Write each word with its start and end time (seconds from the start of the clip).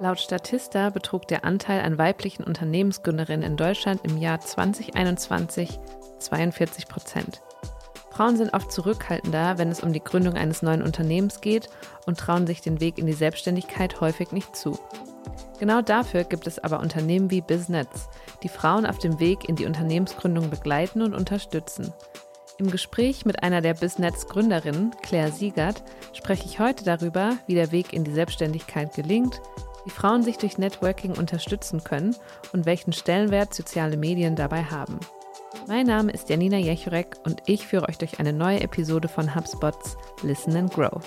Laut 0.00 0.18
Statista 0.18 0.88
betrug 0.88 1.28
der 1.28 1.44
Anteil 1.44 1.82
an 1.82 1.98
weiblichen 1.98 2.42
Unternehmensgründerinnen 2.42 3.44
in 3.44 3.58
Deutschland 3.58 4.00
im 4.02 4.16
Jahr 4.16 4.40
2021 4.40 5.78
42 6.18 6.88
Prozent. 6.88 7.42
Frauen 8.10 8.38
sind 8.38 8.54
oft 8.54 8.72
zurückhaltender, 8.72 9.58
wenn 9.58 9.68
es 9.68 9.82
um 9.82 9.92
die 9.92 10.02
Gründung 10.02 10.34
eines 10.34 10.62
neuen 10.62 10.80
Unternehmens 10.80 11.42
geht 11.42 11.68
und 12.06 12.18
trauen 12.18 12.46
sich 12.46 12.62
den 12.62 12.80
Weg 12.80 12.96
in 12.96 13.04
die 13.04 13.12
Selbstständigkeit 13.12 14.00
häufig 14.00 14.32
nicht 14.32 14.56
zu. 14.56 14.78
Genau 15.58 15.82
dafür 15.82 16.24
gibt 16.24 16.46
es 16.46 16.58
aber 16.58 16.80
Unternehmen 16.80 17.30
wie 17.30 17.42
BizNetz, 17.42 18.08
die 18.42 18.48
Frauen 18.48 18.86
auf 18.86 18.96
dem 18.96 19.20
Weg 19.20 19.50
in 19.50 19.56
die 19.56 19.66
Unternehmensgründung 19.66 20.48
begleiten 20.48 21.02
und 21.02 21.12
unterstützen. 21.12 21.92
Im 22.56 22.70
Gespräch 22.70 23.26
mit 23.26 23.42
einer 23.42 23.60
der 23.60 23.74
BizNetz-Gründerinnen, 23.74 24.94
Claire 25.02 25.30
Siegert, 25.30 25.82
spreche 26.14 26.46
ich 26.46 26.58
heute 26.58 26.84
darüber, 26.84 27.36
wie 27.46 27.54
der 27.54 27.70
Weg 27.70 27.92
in 27.92 28.04
die 28.04 28.12
Selbstständigkeit 28.12 28.94
gelingt, 28.94 29.42
wie 29.84 29.90
Frauen 29.90 30.22
sich 30.22 30.38
durch 30.38 30.58
Networking 30.58 31.16
unterstützen 31.16 31.84
können 31.84 32.16
und 32.52 32.66
welchen 32.66 32.92
Stellenwert 32.92 33.54
soziale 33.54 33.96
Medien 33.96 34.36
dabei 34.36 34.64
haben. 34.64 34.98
Mein 35.66 35.86
Name 35.86 36.12
ist 36.12 36.28
Janina 36.28 36.58
Jechurek 36.58 37.16
und 37.24 37.42
ich 37.46 37.66
führe 37.66 37.88
euch 37.88 37.98
durch 37.98 38.20
eine 38.20 38.32
neue 38.32 38.60
Episode 38.60 39.08
von 39.08 39.34
HubSpots 39.34 39.96
Listen 40.22 40.56
and 40.56 40.72
Grow. 40.72 41.02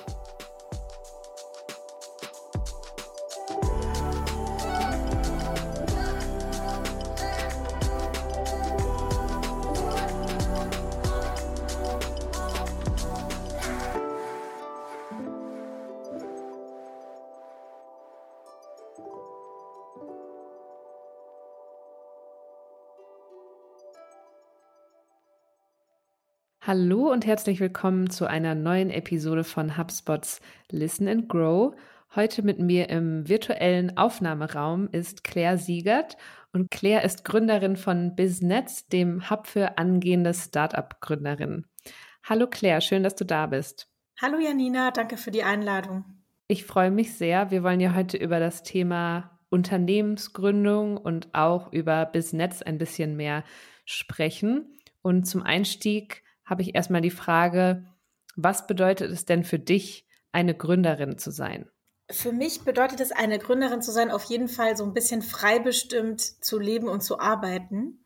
Hallo 26.66 27.12
und 27.12 27.26
herzlich 27.26 27.60
willkommen 27.60 28.10
zu 28.10 28.26
einer 28.26 28.56
neuen 28.56 28.90
Episode 28.90 29.44
von 29.44 29.78
HubSpots 29.78 30.40
Listen 30.72 31.10
and 31.10 31.28
Grow. 31.28 31.76
Heute 32.16 32.42
mit 32.42 32.60
mir 32.60 32.90
im 32.90 33.28
virtuellen 33.28 33.98
Aufnahmeraum 33.98 34.88
ist 34.94 35.26
Claire 35.26 35.58
Siegert 35.58 36.16
und 36.54 36.72
Claire 36.72 37.04
ist 37.04 37.26
Gründerin 37.26 37.76
von 37.76 38.16
BizNetz, 38.16 38.88
dem 38.88 39.30
Hub 39.30 39.48
für 39.48 39.78
angehende 39.78 40.34
Startup-Gründerinnen. 40.34 41.66
Hallo 42.24 42.48
Claire, 42.48 42.80
schön, 42.80 43.04
dass 43.04 43.16
du 43.16 43.26
da 43.26 43.48
bist. 43.48 43.90
Hallo 44.22 44.40
Janina, 44.40 44.92
danke 44.92 45.18
für 45.18 45.32
die 45.32 45.44
Einladung. 45.44 46.06
Ich 46.48 46.64
freue 46.64 46.92
mich 46.92 47.16
sehr. 47.16 47.52
Wir 47.52 47.64
wollen 47.64 47.82
ja 47.82 47.94
heute 47.94 48.16
über 48.16 48.40
das 48.40 48.64
Thema 48.64 49.38
Unternehmensgründung 49.50 50.96
und 50.96 51.28
auch 51.36 51.74
über 51.74 52.06
BizNetz 52.06 52.62
ein 52.62 52.78
bisschen 52.78 53.18
mehr 53.18 53.44
sprechen. 53.84 54.78
Und 55.02 55.26
zum 55.26 55.44
Einstieg 55.44 56.24
habe 56.54 56.62
ich 56.62 56.76
erstmal 56.76 57.02
die 57.02 57.10
Frage, 57.10 57.84
was 58.36 58.68
bedeutet 58.68 59.10
es 59.12 59.26
denn 59.26 59.44
für 59.44 59.58
dich, 59.58 60.06
eine 60.32 60.54
Gründerin 60.54 61.18
zu 61.18 61.32
sein? 61.32 61.68
Für 62.12 62.32
mich 62.32 62.62
bedeutet 62.62 63.00
es, 63.00 63.12
eine 63.12 63.40
Gründerin 63.40 63.82
zu 63.82 63.92
sein, 63.92 64.12
auf 64.12 64.26
jeden 64.26 64.48
Fall 64.48 64.78
so 64.78 64.84
ein 64.84 64.94
bisschen 64.94 65.24
freibestimmt 65.24 66.22
zu 66.22 66.60
leben 66.60 66.88
und 66.90 67.02
zu 67.02 67.20
arbeiten. 67.20 68.06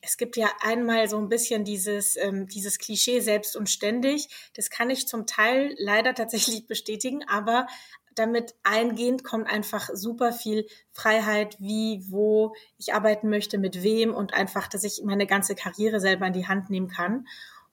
Es 0.00 0.16
gibt 0.16 0.36
ja 0.36 0.48
einmal 0.60 1.08
so 1.08 1.18
ein 1.18 1.28
bisschen 1.28 1.64
dieses, 1.64 2.16
ähm, 2.16 2.46
dieses 2.46 2.78
Klischee 2.78 3.18
selbst 3.18 3.56
und 3.56 3.68
ständig. 3.68 4.28
Das 4.54 4.70
kann 4.70 4.90
ich 4.90 5.08
zum 5.08 5.26
Teil 5.26 5.74
leider 5.76 6.14
tatsächlich 6.14 6.66
bestätigen, 6.68 7.24
aber 7.26 7.66
damit 8.14 8.54
eingehend 8.62 9.24
kommt 9.24 9.48
einfach 9.48 9.90
super 9.92 10.32
viel 10.32 10.68
Freiheit, 10.92 11.56
wie, 11.58 12.04
wo 12.08 12.54
ich 12.76 12.94
arbeiten 12.94 13.28
möchte, 13.28 13.58
mit 13.58 13.82
wem 13.82 14.14
und 14.14 14.34
einfach, 14.34 14.68
dass 14.68 14.84
ich 14.84 15.02
meine 15.04 15.26
ganze 15.26 15.56
Karriere 15.56 15.98
selber 15.98 16.28
in 16.28 16.32
die 16.32 16.46
Hand 16.46 16.70
nehmen 16.70 16.88
kann. 16.88 17.26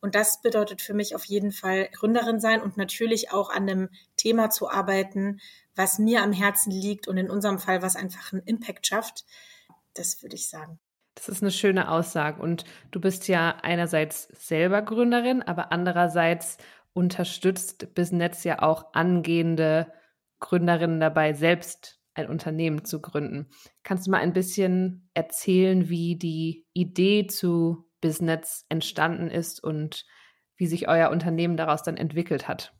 Und 0.05 0.13
das 0.13 0.39
bedeutet 0.39 0.83
für 0.83 0.93
mich 0.93 1.15
auf 1.15 1.25
jeden 1.25 1.51
Fall 1.51 1.89
Gründerin 1.91 2.39
sein 2.39 2.61
und 2.61 2.77
natürlich 2.77 3.31
auch 3.31 3.49
an 3.49 3.67
einem 3.67 3.89
Thema 4.17 4.51
zu 4.51 4.69
arbeiten, 4.69 5.39
was 5.75 5.97
mir 5.97 6.21
am 6.21 6.31
Herzen 6.31 6.69
liegt 6.69 7.07
und 7.07 7.17
in 7.17 7.31
unserem 7.31 7.57
Fall, 7.57 7.81
was 7.81 7.95
einfach 7.95 8.31
einen 8.31 8.43
Impact 8.43 8.85
schafft. 8.85 9.25
Das 9.95 10.21
würde 10.21 10.35
ich 10.35 10.47
sagen. 10.47 10.77
Das 11.15 11.27
ist 11.27 11.41
eine 11.41 11.49
schöne 11.49 11.89
Aussage. 11.89 12.39
Und 12.39 12.65
du 12.91 13.01
bist 13.01 13.27
ja 13.27 13.57
einerseits 13.63 14.27
selber 14.33 14.83
Gründerin, 14.83 15.41
aber 15.41 15.71
andererseits 15.71 16.59
unterstützt 16.93 17.95
Business 17.95 18.43
ja 18.43 18.61
auch 18.61 18.93
angehende 18.93 19.91
Gründerinnen 20.39 20.99
dabei, 20.99 21.33
selbst 21.33 21.99
ein 22.13 22.29
Unternehmen 22.29 22.85
zu 22.85 23.01
gründen. 23.01 23.47
Kannst 23.81 24.05
du 24.05 24.11
mal 24.11 24.19
ein 24.19 24.33
bisschen 24.33 25.09
erzählen, 25.15 25.89
wie 25.89 26.15
die 26.15 26.67
Idee 26.73 27.25
zu 27.25 27.84
Business 28.05 28.65
entstanden 28.69 29.31
ist 29.31 29.63
und 29.63 30.05
wie 30.57 30.67
sich 30.67 30.87
euer 30.87 31.09
Unternehmen 31.09 31.57
daraus 31.57 31.81
dann 31.81 31.97
entwickelt 31.97 32.47
hat. 32.47 32.71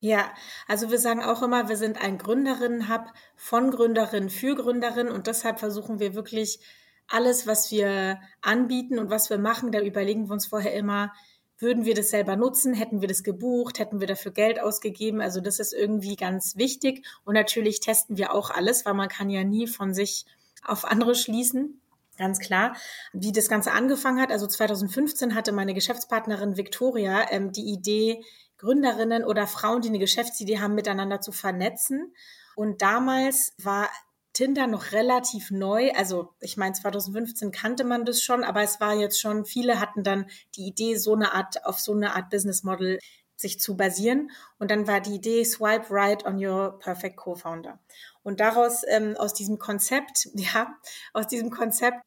Ja, 0.00 0.30
also 0.68 0.92
wir 0.92 0.98
sagen 0.98 1.24
auch 1.24 1.42
immer, 1.42 1.68
wir 1.68 1.76
sind 1.76 2.00
ein 2.00 2.18
Gründerinnen-Hub 2.18 3.12
von 3.34 3.72
Gründerinnen 3.72 4.30
für 4.30 4.54
Gründerinnen 4.54 5.12
und 5.12 5.26
deshalb 5.26 5.58
versuchen 5.58 5.98
wir 5.98 6.14
wirklich 6.14 6.60
alles, 7.08 7.48
was 7.48 7.72
wir 7.72 8.20
anbieten 8.40 9.00
und 9.00 9.10
was 9.10 9.30
wir 9.30 9.38
machen, 9.38 9.72
da 9.72 9.80
überlegen 9.80 10.28
wir 10.28 10.34
uns 10.34 10.46
vorher 10.46 10.74
immer, 10.74 11.12
würden 11.60 11.84
wir 11.84 11.94
das 11.94 12.10
selber 12.10 12.36
nutzen? 12.36 12.72
Hätten 12.72 13.00
wir 13.00 13.08
das 13.08 13.24
gebucht? 13.24 13.80
Hätten 13.80 13.98
wir 13.98 14.06
dafür 14.06 14.30
Geld 14.30 14.60
ausgegeben? 14.60 15.20
Also 15.20 15.40
das 15.40 15.58
ist 15.58 15.72
irgendwie 15.72 16.14
ganz 16.14 16.54
wichtig. 16.54 17.04
Und 17.24 17.34
natürlich 17.34 17.80
testen 17.80 18.16
wir 18.16 18.32
auch 18.32 18.50
alles, 18.50 18.86
weil 18.86 18.94
man 18.94 19.08
kann 19.08 19.28
ja 19.28 19.42
nie 19.42 19.66
von 19.66 19.92
sich 19.92 20.24
auf 20.64 20.84
andere 20.84 21.16
schließen. 21.16 21.80
Ganz 22.18 22.40
klar, 22.40 22.76
wie 23.12 23.30
das 23.30 23.48
Ganze 23.48 23.70
angefangen 23.70 24.20
hat. 24.20 24.32
Also 24.32 24.48
2015 24.48 25.36
hatte 25.36 25.52
meine 25.52 25.72
Geschäftspartnerin 25.72 26.56
Victoria 26.56 27.30
ähm, 27.30 27.52
die 27.52 27.72
Idee, 27.72 28.24
Gründerinnen 28.58 29.24
oder 29.24 29.46
Frauen, 29.46 29.82
die 29.82 29.88
eine 29.88 30.00
Geschäftsidee 30.00 30.58
haben, 30.58 30.74
miteinander 30.74 31.20
zu 31.20 31.30
vernetzen. 31.30 32.12
Und 32.56 32.82
damals 32.82 33.52
war 33.62 33.88
Tinder 34.32 34.66
noch 34.66 34.90
relativ 34.90 35.52
neu. 35.52 35.92
Also 35.92 36.34
ich 36.40 36.56
meine, 36.56 36.72
2015 36.72 37.52
kannte 37.52 37.84
man 37.84 38.04
das 38.04 38.20
schon, 38.20 38.42
aber 38.42 38.62
es 38.62 38.80
war 38.80 38.94
jetzt 38.94 39.20
schon, 39.20 39.44
viele 39.44 39.80
hatten 39.80 40.02
dann 40.02 40.26
die 40.56 40.66
Idee, 40.66 40.96
so 40.96 41.14
eine 41.14 41.34
Art, 41.34 41.64
auf 41.64 41.78
so 41.78 41.92
eine 41.92 42.16
Art 42.16 42.30
Business 42.30 42.64
Model 42.64 42.98
sich 43.36 43.60
zu 43.60 43.76
basieren. 43.76 44.30
Und 44.58 44.70
dann 44.70 44.86
war 44.86 45.00
die 45.00 45.14
Idee, 45.14 45.44
swipe 45.44 45.90
right 45.90 46.26
on 46.26 46.44
your 46.44 46.78
perfect 46.80 47.16
co-founder. 47.16 47.78
Und 48.22 48.40
daraus, 48.40 48.82
ähm, 48.88 49.16
aus 49.16 49.32
diesem 49.32 49.58
Konzept, 49.58 50.28
ja, 50.34 50.74
aus 51.12 51.26
diesem 51.28 51.50
Konzept 51.50 51.98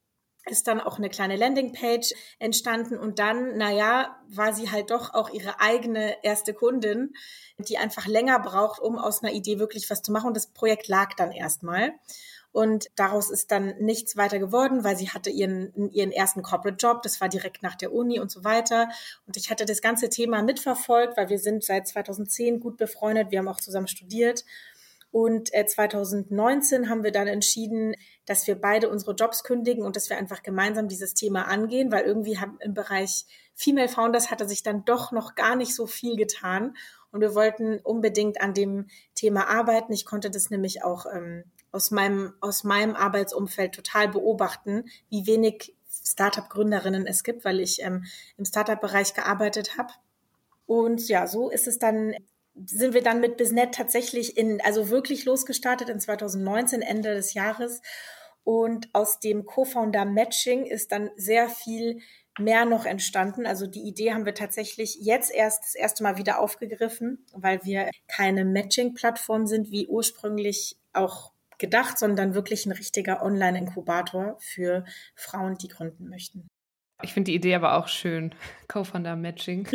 ist 0.47 0.67
dann 0.67 0.81
auch 0.81 0.97
eine 0.97 1.09
kleine 1.09 1.35
Landingpage 1.35 2.13
entstanden 2.39 2.97
und 2.97 3.19
dann, 3.19 3.57
naja, 3.57 4.17
war 4.27 4.53
sie 4.53 4.71
halt 4.71 4.89
doch 4.91 5.13
auch 5.13 5.29
ihre 5.29 5.59
eigene 5.59 6.23
erste 6.23 6.53
Kundin, 6.53 7.13
die 7.57 7.77
einfach 7.77 8.07
länger 8.07 8.39
braucht, 8.39 8.79
um 8.79 8.97
aus 8.97 9.21
einer 9.21 9.33
Idee 9.33 9.59
wirklich 9.59 9.89
was 9.89 10.01
zu 10.01 10.11
machen. 10.11 10.27
Und 10.27 10.37
das 10.37 10.47
Projekt 10.47 10.87
lag 10.87 11.13
dann 11.13 11.31
erstmal. 11.31 11.93
Und 12.53 12.87
daraus 12.95 13.29
ist 13.29 13.51
dann 13.51 13.75
nichts 13.79 14.17
weiter 14.17 14.37
geworden, 14.37 14.83
weil 14.83 14.97
sie 14.97 15.09
hatte 15.09 15.29
ihren, 15.29 15.89
ihren 15.91 16.11
ersten 16.11 16.41
Corporate 16.41 16.75
Job. 16.85 17.01
Das 17.01 17.21
war 17.21 17.29
direkt 17.29 17.63
nach 17.63 17.75
der 17.75 17.93
Uni 17.93 18.19
und 18.19 18.29
so 18.29 18.43
weiter. 18.43 18.89
Und 19.25 19.37
ich 19.37 19.49
hatte 19.49 19.65
das 19.65 19.81
ganze 19.81 20.09
Thema 20.09 20.41
mitverfolgt, 20.43 21.15
weil 21.15 21.29
wir 21.29 21.39
sind 21.39 21.63
seit 21.63 21.87
2010 21.87 22.59
gut 22.59 22.75
befreundet. 22.75 23.31
Wir 23.31 23.39
haben 23.39 23.47
auch 23.47 23.61
zusammen 23.61 23.87
studiert. 23.87 24.43
Und 25.11 25.49
2019 25.49 26.83
äh, 26.83 26.87
haben 26.87 27.03
wir 27.03 27.11
dann 27.11 27.27
entschieden, 27.27 27.95
dass 28.25 28.47
wir 28.47 28.55
beide 28.55 28.89
unsere 28.89 29.13
Jobs 29.13 29.43
kündigen 29.43 29.83
und 29.83 29.97
dass 29.97 30.09
wir 30.09 30.17
einfach 30.17 30.41
gemeinsam 30.41 30.87
dieses 30.87 31.13
Thema 31.13 31.49
angehen, 31.49 31.91
weil 31.91 32.05
irgendwie 32.05 32.39
im 32.61 32.73
Bereich 32.73 33.25
Female 33.53 33.89
Founders 33.89 34.31
hatte 34.31 34.47
sich 34.47 34.63
dann 34.63 34.85
doch 34.85 35.11
noch 35.11 35.35
gar 35.35 35.57
nicht 35.57 35.75
so 35.75 35.85
viel 35.85 36.15
getan. 36.15 36.75
Und 37.11 37.19
wir 37.19 37.35
wollten 37.35 37.79
unbedingt 37.79 38.39
an 38.41 38.53
dem 38.53 38.87
Thema 39.13 39.49
arbeiten. 39.49 39.91
Ich 39.91 40.05
konnte 40.05 40.31
das 40.31 40.49
nämlich 40.49 40.83
auch 40.83 41.05
ähm, 41.13 41.43
aus 41.73 41.91
meinem, 41.91 42.33
aus 42.39 42.63
meinem 42.63 42.95
Arbeitsumfeld 42.95 43.75
total 43.75 44.07
beobachten, 44.07 44.85
wie 45.09 45.27
wenig 45.27 45.75
Startup-Gründerinnen 45.89 47.05
es 47.05 47.23
gibt, 47.23 47.43
weil 47.43 47.59
ich 47.59 47.81
ähm, 47.83 48.05
im 48.37 48.45
Startup-Bereich 48.45 49.13
gearbeitet 49.13 49.77
habe. 49.77 49.91
Und 50.65 51.09
ja, 51.09 51.27
so 51.27 51.49
ist 51.49 51.67
es 51.67 51.79
dann 51.79 52.15
sind 52.55 52.93
wir 52.93 53.01
dann 53.01 53.21
mit 53.21 53.37
Biznet 53.37 53.73
tatsächlich 53.73 54.37
in, 54.37 54.61
also 54.61 54.89
wirklich 54.89 55.25
losgestartet 55.25 55.89
in 55.89 55.99
2019, 55.99 56.81
Ende 56.81 57.13
des 57.13 57.33
Jahres. 57.33 57.81
Und 58.43 58.89
aus 58.93 59.19
dem 59.19 59.45
Co-Founder 59.45 60.05
Matching 60.05 60.65
ist 60.65 60.91
dann 60.91 61.11
sehr 61.15 61.49
viel 61.49 62.01
mehr 62.39 62.65
noch 62.65 62.85
entstanden. 62.85 63.45
Also 63.45 63.67
die 63.67 63.81
Idee 63.87 64.13
haben 64.13 64.25
wir 64.25 64.33
tatsächlich 64.33 64.97
jetzt 65.01 65.31
erst 65.33 65.63
das 65.63 65.75
erste 65.75 66.03
Mal 66.03 66.17
wieder 66.17 66.39
aufgegriffen, 66.39 67.25
weil 67.33 67.63
wir 67.63 67.89
keine 68.07 68.45
Matching-Plattform 68.45 69.45
sind, 69.47 69.71
wie 69.71 69.87
ursprünglich 69.87 70.77
auch 70.93 71.33
gedacht, 71.57 71.99
sondern 71.99 72.33
wirklich 72.33 72.65
ein 72.65 72.71
richtiger 72.71 73.21
Online-Inkubator 73.21 74.37
für 74.39 74.85
Frauen, 75.15 75.57
die 75.57 75.67
gründen 75.67 76.09
möchten. 76.09 76.49
Ich 77.03 77.13
finde 77.13 77.31
die 77.31 77.35
Idee 77.35 77.55
aber 77.55 77.77
auch 77.77 77.87
schön. 77.87 78.33
Co-Founder-Matching. 78.67 79.67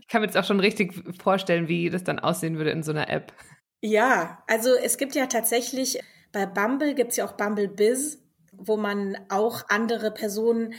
ich 0.00 0.08
kann 0.08 0.20
mir 0.20 0.26
jetzt 0.26 0.36
auch 0.36 0.44
schon 0.44 0.60
richtig 0.60 0.94
vorstellen, 1.22 1.68
wie 1.68 1.90
das 1.90 2.04
dann 2.04 2.18
aussehen 2.18 2.56
würde 2.56 2.70
in 2.70 2.82
so 2.82 2.92
einer 2.92 3.08
App. 3.08 3.32
Ja, 3.80 4.42
also 4.46 4.74
es 4.74 4.96
gibt 4.96 5.14
ja 5.14 5.26
tatsächlich 5.26 6.00
Bei 6.32 6.46
Bumble 6.46 6.94
gibt 6.94 7.10
es 7.10 7.16
ja 7.16 7.26
auch 7.26 7.32
Bumble 7.32 7.68
Biz, 7.68 8.22
wo 8.52 8.76
man 8.76 9.16
auch 9.28 9.68
andere 9.68 10.10
Personen 10.10 10.74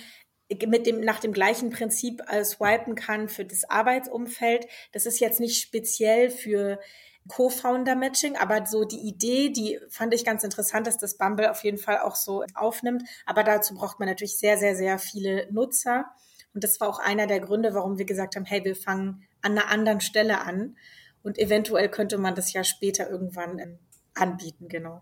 mit 0.50 0.86
dem, 0.86 1.02
nach 1.02 1.20
dem 1.20 1.34
gleichen 1.34 1.70
Prinzip 1.70 2.22
äh, 2.30 2.44
swipen 2.44 2.96
kann 2.96 3.30
für 3.30 3.46
das 3.46 3.64
Arbeitsumfeld. 3.70 4.68
Das 4.92 5.06
ist 5.06 5.20
jetzt 5.20 5.40
nicht 5.40 5.62
speziell 5.62 6.30
für 6.30 6.80
Co-Founder-Matching, 7.28 8.36
aber 8.38 8.66
so 8.66 8.84
die 8.86 9.00
Idee, 9.00 9.50
die 9.50 9.80
fand 9.90 10.14
ich 10.14 10.26
ganz 10.26 10.44
interessant, 10.44 10.88
dass 10.88 10.98
das 10.98 11.18
Bumble 11.18 11.50
auf 11.50 11.64
jeden 11.64 11.78
Fall 11.78 12.00
auch 12.00 12.16
so 12.16 12.46
aufnimmt. 12.54 13.04
Aber 13.26 13.44
dazu 13.44 13.74
braucht 13.74 14.00
man 14.00 14.08
natürlich 14.08 14.38
sehr, 14.38 14.58
sehr, 14.58 14.76
sehr 14.76 15.00
viele 15.00 15.52
Nutzer. 15.52 16.06
Und 16.54 16.64
das 16.64 16.80
war 16.80 16.88
auch 16.88 17.00
einer 17.00 17.28
der 17.28 17.40
Gründe, 17.40 17.74
warum 17.74 17.98
wir 17.98 18.06
gesagt 18.06 18.36
haben, 18.36 18.46
hey, 18.46 18.64
wir 18.64 18.76
fangen 18.76 19.24
an 19.42 19.54
einer 19.54 19.70
anderen 19.70 20.02
Stelle 20.02 20.42
an. 20.42 20.78
Und 21.24 21.40
eventuell 21.40 21.90
könnte 21.90 22.18
man 22.18 22.36
das 22.36 22.54
ja 22.54 22.64
später 22.64 23.10
irgendwann 23.10 23.60
ähm, 23.60 23.80
anbieten, 24.14 24.68
genau. 24.68 25.02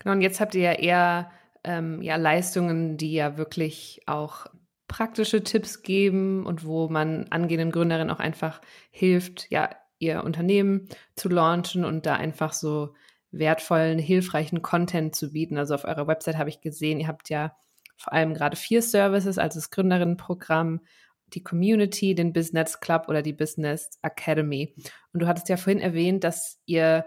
Genau, 0.00 0.14
und 0.14 0.20
jetzt 0.20 0.40
habt 0.40 0.54
ihr 0.54 0.62
ja 0.62 0.72
eher 0.72 1.30
ähm, 1.62 2.02
ja, 2.02 2.16
Leistungen, 2.16 2.96
die 2.96 3.12
ja 3.12 3.36
wirklich 3.36 4.02
auch 4.06 4.46
praktische 4.88 5.44
Tipps 5.44 5.82
geben 5.82 6.44
und 6.44 6.64
wo 6.64 6.88
man 6.88 7.28
angehenden 7.30 7.70
Gründerinnen 7.70 8.10
auch 8.10 8.18
einfach 8.18 8.60
hilft, 8.90 9.48
ja, 9.50 9.70
ihr 10.00 10.24
Unternehmen 10.24 10.88
zu 11.14 11.28
launchen 11.28 11.84
und 11.84 12.06
da 12.06 12.16
einfach 12.16 12.52
so 12.52 12.94
wertvollen, 13.30 13.98
hilfreichen 13.98 14.62
Content 14.62 15.14
zu 15.14 15.32
bieten. 15.32 15.56
Also 15.56 15.74
auf 15.74 15.84
eurer 15.84 16.08
Website 16.08 16.36
habe 16.36 16.48
ich 16.48 16.60
gesehen, 16.60 16.98
ihr 16.98 17.06
habt 17.06 17.30
ja 17.30 17.56
vor 17.96 18.12
allem 18.12 18.34
gerade 18.34 18.56
vier 18.56 18.82
Services, 18.82 19.38
also 19.38 19.58
das 19.58 19.70
Gründerinnenprogramm, 19.70 20.80
die 21.28 21.44
Community, 21.44 22.14
den 22.14 22.32
Business 22.32 22.80
Club 22.80 23.04
oder 23.08 23.22
die 23.22 23.34
Business 23.34 23.90
Academy. 24.02 24.74
Und 25.12 25.22
du 25.22 25.28
hattest 25.28 25.48
ja 25.48 25.56
vorhin 25.56 25.82
erwähnt, 25.82 26.24
dass 26.24 26.60
ihr 26.66 27.06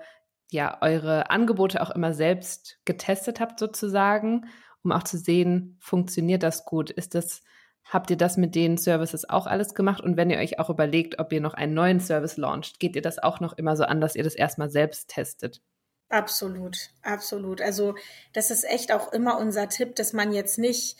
ja 0.51 0.77
eure 0.81 1.29
Angebote 1.29 1.81
auch 1.81 1.89
immer 1.89 2.13
selbst 2.13 2.79
getestet 2.85 3.39
habt 3.39 3.59
sozusagen, 3.59 4.45
um 4.83 4.91
auch 4.91 5.03
zu 5.03 5.17
sehen, 5.17 5.77
funktioniert 5.79 6.43
das 6.43 6.63
gut? 6.63 6.91
Ist 6.91 7.15
das 7.15 7.41
Habt 7.85 8.09
ihr 8.09 8.17
das 8.17 8.37
mit 8.37 8.55
den 8.55 8.77
Services 8.77 9.29
auch 9.29 9.45
alles 9.45 9.75
gemacht? 9.75 10.01
Und 10.01 10.17
wenn 10.17 10.29
ihr 10.29 10.39
euch 10.39 10.59
auch 10.59 10.69
überlegt, 10.69 11.19
ob 11.19 11.31
ihr 11.33 11.41
noch 11.41 11.53
einen 11.53 11.73
neuen 11.73 11.99
Service 11.99 12.37
launcht, 12.37 12.79
geht 12.79 12.95
ihr 12.95 13.01
das 13.01 13.19
auch 13.19 13.39
noch 13.39 13.53
immer 13.53 13.75
so 13.75 13.83
an, 13.83 14.01
dass 14.01 14.15
ihr 14.15 14.23
das 14.23 14.35
erstmal 14.35 14.69
selbst 14.69 15.09
testet? 15.09 15.61
Absolut, 16.09 16.91
absolut. 17.01 17.61
Also 17.61 17.95
das 18.33 18.51
ist 18.51 18.65
echt 18.65 18.91
auch 18.91 19.11
immer 19.13 19.39
unser 19.39 19.67
Tipp, 19.69 19.95
dass 19.95 20.13
man 20.13 20.31
jetzt 20.31 20.59
nicht 20.59 20.97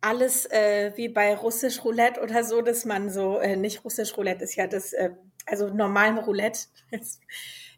alles 0.00 0.46
äh, 0.50 0.92
wie 0.96 1.08
bei 1.08 1.34
Russisch 1.34 1.82
Roulette 1.84 2.20
oder 2.20 2.44
so, 2.44 2.60
dass 2.60 2.84
man 2.84 3.10
so, 3.10 3.38
äh, 3.38 3.56
nicht 3.56 3.84
Russisch 3.84 4.16
Roulette 4.16 4.44
ist 4.44 4.54
ja 4.54 4.66
das, 4.66 4.92
äh, 4.92 5.10
also 5.46 5.68
normalen 5.68 6.18
Roulette, 6.18 6.60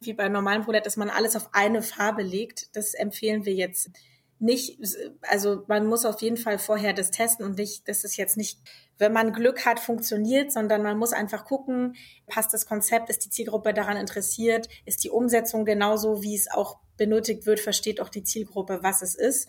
wie 0.00 0.12
bei 0.12 0.29
normalem 0.29 0.62
Roulette, 0.62 0.85
dass 0.85 0.97
man 0.97 1.11
alles 1.11 1.37
auf 1.37 1.50
eine 1.53 1.82
Farbe 1.82 2.23
legt. 2.23 2.75
Das 2.76 2.94
empfehlen 2.94 3.44
wir 3.44 3.55
jetzt 3.55 3.91
nicht, 4.38 4.78
also 5.22 5.64
man 5.66 5.86
muss 5.86 6.04
auf 6.04 6.20
jeden 6.20 6.36
Fall 6.36 6.58
vorher 6.58 6.92
das 6.92 7.10
testen 7.10 7.46
und 7.46 7.56
nicht, 7.56 7.88
das 7.88 8.04
ist 8.04 8.16
jetzt 8.16 8.36
nicht, 8.36 8.58
wenn 8.98 9.12
man 9.12 9.32
Glück 9.32 9.64
hat, 9.64 9.80
funktioniert, 9.80 10.52
sondern 10.52 10.82
man 10.82 10.98
muss 10.98 11.12
einfach 11.12 11.44
gucken, 11.44 11.96
passt 12.26 12.52
das 12.52 12.66
Konzept, 12.66 13.08
ist 13.08 13.24
die 13.24 13.30
Zielgruppe 13.30 13.72
daran 13.72 13.96
interessiert, 13.96 14.68
ist 14.84 15.04
die 15.04 15.10
Umsetzung 15.10 15.64
genauso, 15.64 16.22
wie 16.22 16.34
es 16.34 16.50
auch 16.50 16.78
benötigt 16.96 17.46
wird, 17.46 17.60
versteht 17.60 18.00
auch 18.00 18.10
die 18.10 18.24
Zielgruppe, 18.24 18.80
was 18.82 19.02
es 19.02 19.14
ist. 19.14 19.48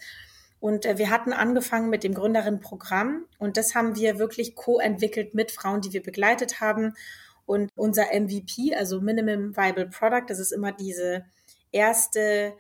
Und 0.60 0.86
äh, 0.86 0.98
wir 0.98 1.10
hatten 1.10 1.34
angefangen 1.34 1.90
mit 1.90 2.04
dem 2.04 2.14
Gründerinnenprogramm 2.14 3.26
und 3.40 3.58
das 3.58 3.76
haben 3.76 3.96
wir 3.96 4.20
wirklich 4.20 4.56
co-entwickelt 4.56 5.34
mit 5.34 5.52
Frauen, 5.52 5.82
die 5.82 5.94
wir 5.94 6.02
begleitet 6.02 6.62
haben. 6.62 6.96
Und 7.46 7.72
unser 7.76 8.08
MVP, 8.14 8.76
also 8.76 9.00
Minimum 9.00 9.56
Viable 9.56 9.88
Product, 9.88 10.26
das 10.28 10.40
ist 10.40 10.52
immer 10.52 10.72
diese 10.72 11.26
erste 11.72 12.54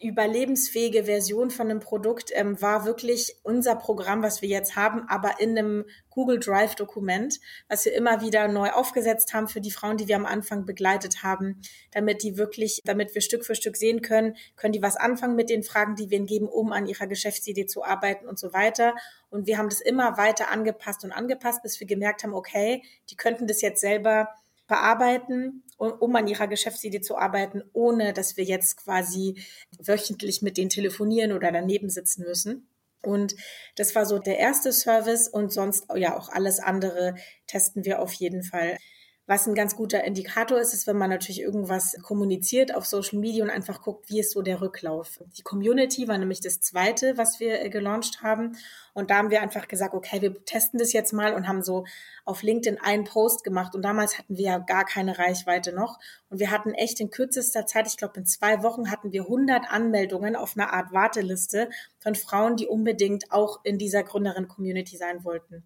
überlebensfähige 0.00 1.04
Version 1.04 1.50
von 1.50 1.70
einem 1.70 1.80
Produkt 1.80 2.30
ähm, 2.34 2.60
war 2.60 2.84
wirklich 2.84 3.36
unser 3.42 3.76
Programm, 3.76 4.22
was 4.22 4.42
wir 4.42 4.48
jetzt 4.48 4.76
haben, 4.76 5.08
aber 5.08 5.40
in 5.40 5.58
einem 5.58 5.84
Google 6.10 6.38
Drive 6.38 6.74
Dokument, 6.74 7.38
was 7.68 7.84
wir 7.84 7.94
immer 7.94 8.20
wieder 8.20 8.48
neu 8.48 8.70
aufgesetzt 8.70 9.34
haben 9.34 9.48
für 9.48 9.60
die 9.60 9.70
Frauen, 9.70 9.96
die 9.96 10.08
wir 10.08 10.16
am 10.16 10.26
Anfang 10.26 10.64
begleitet 10.64 11.22
haben, 11.22 11.60
damit 11.90 12.22
die 12.22 12.36
wirklich, 12.36 12.82
damit 12.84 13.14
wir 13.14 13.22
Stück 13.22 13.44
für 13.44 13.54
Stück 13.54 13.76
sehen 13.76 14.02
können, 14.02 14.36
können 14.56 14.72
die 14.72 14.82
was 14.82 14.96
anfangen 14.96 15.36
mit 15.36 15.50
den 15.50 15.62
Fragen, 15.62 15.94
die 15.94 16.10
wir 16.10 16.18
ihnen 16.18 16.26
geben, 16.26 16.48
um 16.48 16.72
an 16.72 16.86
ihrer 16.86 17.06
Geschäftsidee 17.06 17.66
zu 17.66 17.84
arbeiten 17.84 18.26
und 18.26 18.38
so 18.38 18.52
weiter. 18.52 18.94
Und 19.30 19.46
wir 19.46 19.58
haben 19.58 19.68
das 19.68 19.80
immer 19.80 20.16
weiter 20.16 20.50
angepasst 20.50 21.04
und 21.04 21.12
angepasst, 21.12 21.62
bis 21.62 21.80
wir 21.80 21.86
gemerkt 21.86 22.22
haben, 22.22 22.34
okay, 22.34 22.82
die 23.10 23.16
könnten 23.16 23.46
das 23.46 23.60
jetzt 23.60 23.80
selber 23.80 24.28
bearbeiten, 24.66 25.62
um 25.78 26.16
an 26.16 26.26
ihrer 26.26 26.48
Geschäftsidee 26.48 27.00
zu 27.00 27.16
arbeiten, 27.16 27.62
ohne 27.72 28.12
dass 28.12 28.36
wir 28.36 28.44
jetzt 28.44 28.76
quasi 28.76 29.42
wöchentlich 29.78 30.42
mit 30.42 30.56
denen 30.56 30.70
telefonieren 30.70 31.32
oder 31.32 31.52
daneben 31.52 31.90
sitzen 31.90 32.24
müssen. 32.24 32.68
Und 33.02 33.36
das 33.76 33.94
war 33.94 34.04
so 34.04 34.18
der 34.18 34.38
erste 34.38 34.72
Service 34.72 35.28
und 35.28 35.52
sonst 35.52 35.86
ja 35.94 36.16
auch 36.16 36.28
alles 36.28 36.58
andere 36.58 37.14
testen 37.46 37.84
wir 37.84 38.00
auf 38.00 38.12
jeden 38.12 38.42
Fall. 38.42 38.78
Was 39.28 39.48
ein 39.48 39.56
ganz 39.56 39.74
guter 39.74 40.04
Indikator 40.04 40.60
ist, 40.60 40.72
ist, 40.72 40.86
wenn 40.86 40.98
man 40.98 41.10
natürlich 41.10 41.40
irgendwas 41.40 41.96
kommuniziert 42.00 42.72
auf 42.72 42.86
Social 42.86 43.18
Media 43.18 43.42
und 43.42 43.50
einfach 43.50 43.82
guckt, 43.82 44.08
wie 44.08 44.20
ist 44.20 44.30
so 44.30 44.40
der 44.40 44.60
Rücklauf. 44.60 45.18
Die 45.36 45.42
Community 45.42 46.06
war 46.06 46.16
nämlich 46.16 46.40
das 46.40 46.60
zweite, 46.60 47.18
was 47.18 47.40
wir 47.40 47.60
äh, 47.60 47.68
gelauncht 47.68 48.22
haben. 48.22 48.56
Und 48.94 49.10
da 49.10 49.16
haben 49.16 49.30
wir 49.30 49.42
einfach 49.42 49.66
gesagt, 49.66 49.94
okay, 49.94 50.22
wir 50.22 50.44
testen 50.44 50.78
das 50.78 50.92
jetzt 50.92 51.12
mal 51.12 51.34
und 51.34 51.48
haben 51.48 51.64
so 51.64 51.86
auf 52.24 52.44
LinkedIn 52.44 52.80
einen 52.80 53.02
Post 53.02 53.42
gemacht. 53.42 53.74
Und 53.74 53.82
damals 53.82 54.16
hatten 54.16 54.36
wir 54.36 54.44
ja 54.44 54.58
gar 54.58 54.84
keine 54.84 55.18
Reichweite 55.18 55.72
noch. 55.72 55.98
Und 56.30 56.38
wir 56.38 56.52
hatten 56.52 56.72
echt 56.72 57.00
in 57.00 57.10
kürzester 57.10 57.66
Zeit, 57.66 57.88
ich 57.88 57.96
glaube 57.96 58.20
in 58.20 58.26
zwei 58.26 58.62
Wochen 58.62 58.92
hatten 58.92 59.10
wir 59.10 59.22
100 59.22 59.68
Anmeldungen 59.68 60.36
auf 60.36 60.56
einer 60.56 60.72
Art 60.72 60.92
Warteliste 60.92 61.68
von 61.98 62.14
Frauen, 62.14 62.54
die 62.54 62.68
unbedingt 62.68 63.32
auch 63.32 63.64
in 63.64 63.76
dieser 63.76 64.04
Gründerin-Community 64.04 64.96
sein 64.96 65.24
wollten. 65.24 65.64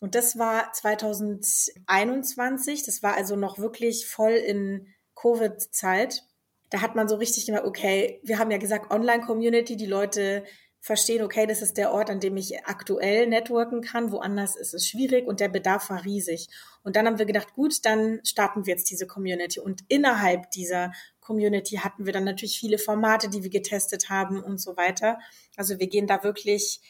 Und 0.00 0.14
das 0.14 0.38
war 0.38 0.72
2021. 0.72 2.84
Das 2.84 3.02
war 3.02 3.14
also 3.14 3.36
noch 3.36 3.58
wirklich 3.58 4.06
voll 4.06 4.32
in 4.32 4.88
Covid-Zeit. 5.14 6.24
Da 6.70 6.80
hat 6.80 6.94
man 6.94 7.08
so 7.08 7.16
richtig 7.16 7.46
gemerkt, 7.46 7.66
okay, 7.66 8.20
wir 8.24 8.38
haben 8.38 8.50
ja 8.50 8.58
gesagt, 8.58 8.90
Online-Community, 8.90 9.76
die 9.76 9.86
Leute 9.86 10.44
verstehen, 10.80 11.22
okay, 11.22 11.46
das 11.46 11.60
ist 11.60 11.76
der 11.76 11.92
Ort, 11.92 12.08
an 12.08 12.20
dem 12.20 12.38
ich 12.38 12.64
aktuell 12.64 13.26
networken 13.26 13.82
kann. 13.82 14.12
Woanders 14.12 14.56
ist 14.56 14.72
es 14.72 14.88
schwierig 14.88 15.26
und 15.26 15.40
der 15.40 15.48
Bedarf 15.48 15.90
war 15.90 16.04
riesig. 16.04 16.48
Und 16.82 16.96
dann 16.96 17.06
haben 17.06 17.18
wir 17.18 17.26
gedacht, 17.26 17.52
gut, 17.52 17.84
dann 17.84 18.20
starten 18.24 18.64
wir 18.64 18.74
jetzt 18.74 18.90
diese 18.90 19.06
Community. 19.06 19.60
Und 19.60 19.82
innerhalb 19.88 20.50
dieser 20.52 20.92
Community 21.20 21.76
hatten 21.76 22.06
wir 22.06 22.14
dann 22.14 22.24
natürlich 22.24 22.58
viele 22.58 22.78
Formate, 22.78 23.28
die 23.28 23.42
wir 23.42 23.50
getestet 23.50 24.08
haben 24.08 24.42
und 24.42 24.58
so 24.58 24.78
weiter. 24.78 25.18
Also 25.56 25.78
wir 25.78 25.86
gehen 25.86 26.06
da 26.06 26.24
wirklich 26.24 26.80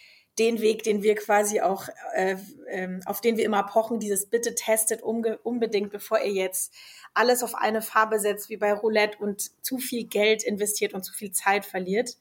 den 0.40 0.60
Weg, 0.62 0.82
den 0.82 1.02
wir 1.02 1.14
quasi 1.14 1.60
auch, 1.60 1.88
äh, 2.14 2.36
äh, 2.66 2.98
auf 3.04 3.20
den 3.20 3.36
wir 3.36 3.44
immer 3.44 3.62
pochen, 3.62 4.00
dieses 4.00 4.26
bitte 4.26 4.54
testet 4.54 5.02
unbedingt, 5.02 5.92
bevor 5.92 6.18
ihr 6.20 6.32
jetzt 6.32 6.74
alles 7.12 7.42
auf 7.42 7.54
eine 7.54 7.82
Farbe 7.82 8.18
setzt, 8.18 8.48
wie 8.48 8.56
bei 8.56 8.72
Roulette 8.72 9.18
und 9.18 9.50
zu 9.62 9.76
viel 9.76 10.04
Geld 10.04 10.42
investiert 10.42 10.94
und 10.94 11.04
zu 11.04 11.12
viel 11.12 11.32
Zeit 11.32 11.66
verliert. 11.66 12.16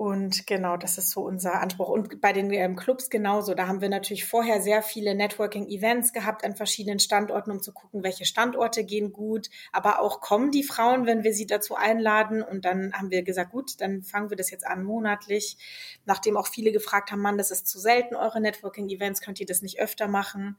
Und 0.00 0.46
genau, 0.46 0.78
das 0.78 0.96
ist 0.96 1.10
so 1.10 1.20
unser 1.20 1.60
Anspruch. 1.60 1.90
Und 1.90 2.22
bei 2.22 2.32
den 2.32 2.50
ähm, 2.54 2.74
Clubs 2.74 3.10
genauso. 3.10 3.52
Da 3.52 3.66
haben 3.66 3.82
wir 3.82 3.90
natürlich 3.90 4.24
vorher 4.24 4.62
sehr 4.62 4.80
viele 4.80 5.14
Networking-Events 5.14 6.14
gehabt 6.14 6.42
an 6.42 6.56
verschiedenen 6.56 7.00
Standorten, 7.00 7.50
um 7.50 7.60
zu 7.60 7.74
gucken, 7.74 8.02
welche 8.02 8.24
Standorte 8.24 8.82
gehen 8.82 9.12
gut. 9.12 9.50
Aber 9.72 10.00
auch 10.00 10.22
kommen 10.22 10.52
die 10.52 10.62
Frauen, 10.62 11.04
wenn 11.04 11.22
wir 11.22 11.34
sie 11.34 11.44
dazu 11.44 11.74
einladen. 11.74 12.42
Und 12.42 12.64
dann 12.64 12.94
haben 12.94 13.10
wir 13.10 13.22
gesagt, 13.22 13.50
gut, 13.52 13.78
dann 13.82 14.02
fangen 14.02 14.30
wir 14.30 14.38
das 14.38 14.50
jetzt 14.50 14.66
an 14.66 14.84
monatlich. 14.84 15.58
Nachdem 16.06 16.38
auch 16.38 16.46
viele 16.46 16.72
gefragt 16.72 17.12
haben, 17.12 17.20
Mann, 17.20 17.36
das 17.36 17.50
ist 17.50 17.68
zu 17.68 17.78
selten, 17.78 18.14
eure 18.14 18.40
Networking-Events, 18.40 19.20
könnt 19.20 19.38
ihr 19.38 19.44
das 19.44 19.60
nicht 19.60 19.80
öfter 19.80 20.08
machen? 20.08 20.56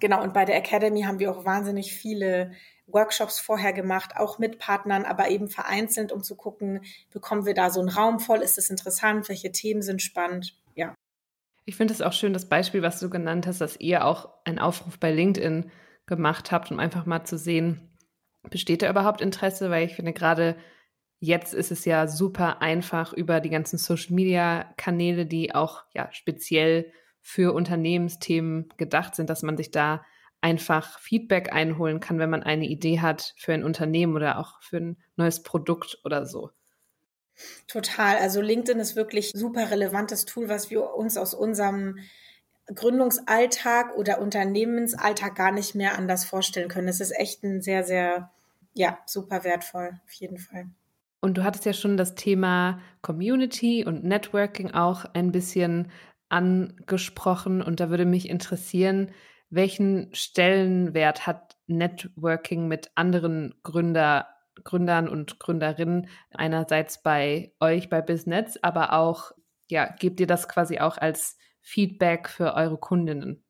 Genau, 0.00 0.20
und 0.20 0.34
bei 0.34 0.44
der 0.44 0.56
Academy 0.56 1.02
haben 1.02 1.20
wir 1.20 1.30
auch 1.30 1.44
wahnsinnig 1.44 1.94
viele 1.94 2.50
Workshops 2.86 3.40
vorher 3.40 3.72
gemacht, 3.72 4.16
auch 4.16 4.38
mit 4.38 4.58
Partnern, 4.58 5.04
aber 5.04 5.30
eben 5.30 5.48
vereinzelt, 5.48 6.12
um 6.12 6.22
zu 6.22 6.36
gucken, 6.36 6.84
bekommen 7.10 7.46
wir 7.46 7.54
da 7.54 7.70
so 7.70 7.80
einen 7.80 7.88
Raum 7.88 8.20
voll, 8.20 8.40
ist 8.40 8.58
es 8.58 8.70
interessant, 8.70 9.28
welche 9.28 9.52
Themen 9.52 9.82
sind 9.82 10.02
spannend, 10.02 10.60
ja. 10.74 10.94
Ich 11.66 11.76
finde 11.76 11.94
es 11.94 12.02
auch 12.02 12.12
schön, 12.12 12.34
das 12.34 12.48
Beispiel, 12.48 12.82
was 12.82 13.00
du 13.00 13.08
genannt 13.08 13.46
hast, 13.46 13.60
dass 13.60 13.80
ihr 13.80 14.04
auch 14.04 14.28
einen 14.44 14.58
Aufruf 14.58 14.98
bei 14.98 15.10
LinkedIn 15.10 15.70
gemacht 16.06 16.52
habt, 16.52 16.70
um 16.70 16.78
einfach 16.78 17.06
mal 17.06 17.24
zu 17.24 17.38
sehen, 17.38 17.96
besteht 18.50 18.82
da 18.82 18.90
überhaupt 18.90 19.22
Interesse, 19.22 19.70
weil 19.70 19.86
ich 19.86 19.94
finde 19.94 20.12
gerade 20.12 20.56
jetzt 21.20 21.54
ist 21.54 21.72
es 21.72 21.86
ja 21.86 22.06
super 22.06 22.60
einfach 22.60 23.14
über 23.14 23.40
die 23.40 23.48
ganzen 23.48 23.78
Social 23.78 24.14
Media 24.14 24.72
Kanäle, 24.76 25.24
die 25.24 25.54
auch 25.54 25.84
ja 25.94 26.10
speziell 26.12 26.92
für 27.22 27.54
Unternehmensthemen 27.54 28.68
gedacht 28.76 29.14
sind, 29.14 29.30
dass 29.30 29.42
man 29.42 29.56
sich 29.56 29.70
da 29.70 30.04
einfach 30.44 30.98
Feedback 30.98 31.54
einholen 31.54 32.00
kann, 32.00 32.18
wenn 32.18 32.28
man 32.28 32.42
eine 32.42 32.66
Idee 32.66 33.00
hat 33.00 33.32
für 33.38 33.54
ein 33.54 33.64
Unternehmen 33.64 34.14
oder 34.14 34.38
auch 34.38 34.60
für 34.62 34.76
ein 34.76 34.98
neues 35.16 35.42
Produkt 35.42 35.98
oder 36.04 36.26
so. 36.26 36.50
Total. 37.66 38.18
Also 38.18 38.42
LinkedIn 38.42 38.78
ist 38.78 38.94
wirklich 38.94 39.30
super 39.34 39.70
relevantes 39.70 40.26
Tool, 40.26 40.50
was 40.50 40.68
wir 40.68 40.92
uns 40.92 41.16
aus 41.16 41.32
unserem 41.32 41.98
Gründungsalltag 42.66 43.96
oder 43.96 44.20
Unternehmensalltag 44.20 45.34
gar 45.34 45.50
nicht 45.50 45.74
mehr 45.74 45.96
anders 45.96 46.26
vorstellen 46.26 46.68
können. 46.68 46.88
Es 46.88 47.00
ist 47.00 47.18
echt 47.18 47.42
ein 47.42 47.62
sehr, 47.62 47.82
sehr, 47.82 48.30
ja, 48.74 48.98
super 49.06 49.44
wertvoll, 49.44 49.98
auf 50.04 50.12
jeden 50.12 50.38
Fall. 50.38 50.66
Und 51.20 51.38
du 51.38 51.42
hattest 51.42 51.64
ja 51.64 51.72
schon 51.72 51.96
das 51.96 52.14
Thema 52.16 52.80
Community 53.00 53.82
und 53.86 54.04
Networking 54.04 54.72
auch 54.72 55.06
ein 55.14 55.32
bisschen 55.32 55.90
angesprochen. 56.28 57.62
Und 57.62 57.80
da 57.80 57.88
würde 57.88 58.04
mich 58.04 58.28
interessieren, 58.28 59.10
welchen 59.54 60.14
Stellenwert 60.14 61.26
hat 61.26 61.56
Networking 61.66 62.68
mit 62.68 62.90
anderen 62.94 63.54
Gründer, 63.62 64.28
Gründern 64.62 65.08
und 65.08 65.38
Gründerinnen 65.40 66.08
einerseits 66.32 67.02
bei 67.02 67.52
euch 67.60 67.88
bei 67.88 68.02
Business, 68.02 68.58
aber 68.62 68.92
auch, 68.92 69.32
ja, 69.68 69.86
gebt 69.98 70.20
ihr 70.20 70.26
das 70.26 70.48
quasi 70.48 70.78
auch 70.78 70.98
als 70.98 71.36
Feedback 71.60 72.28
für 72.28 72.54
eure 72.54 72.78
Kundinnen? 72.78 73.44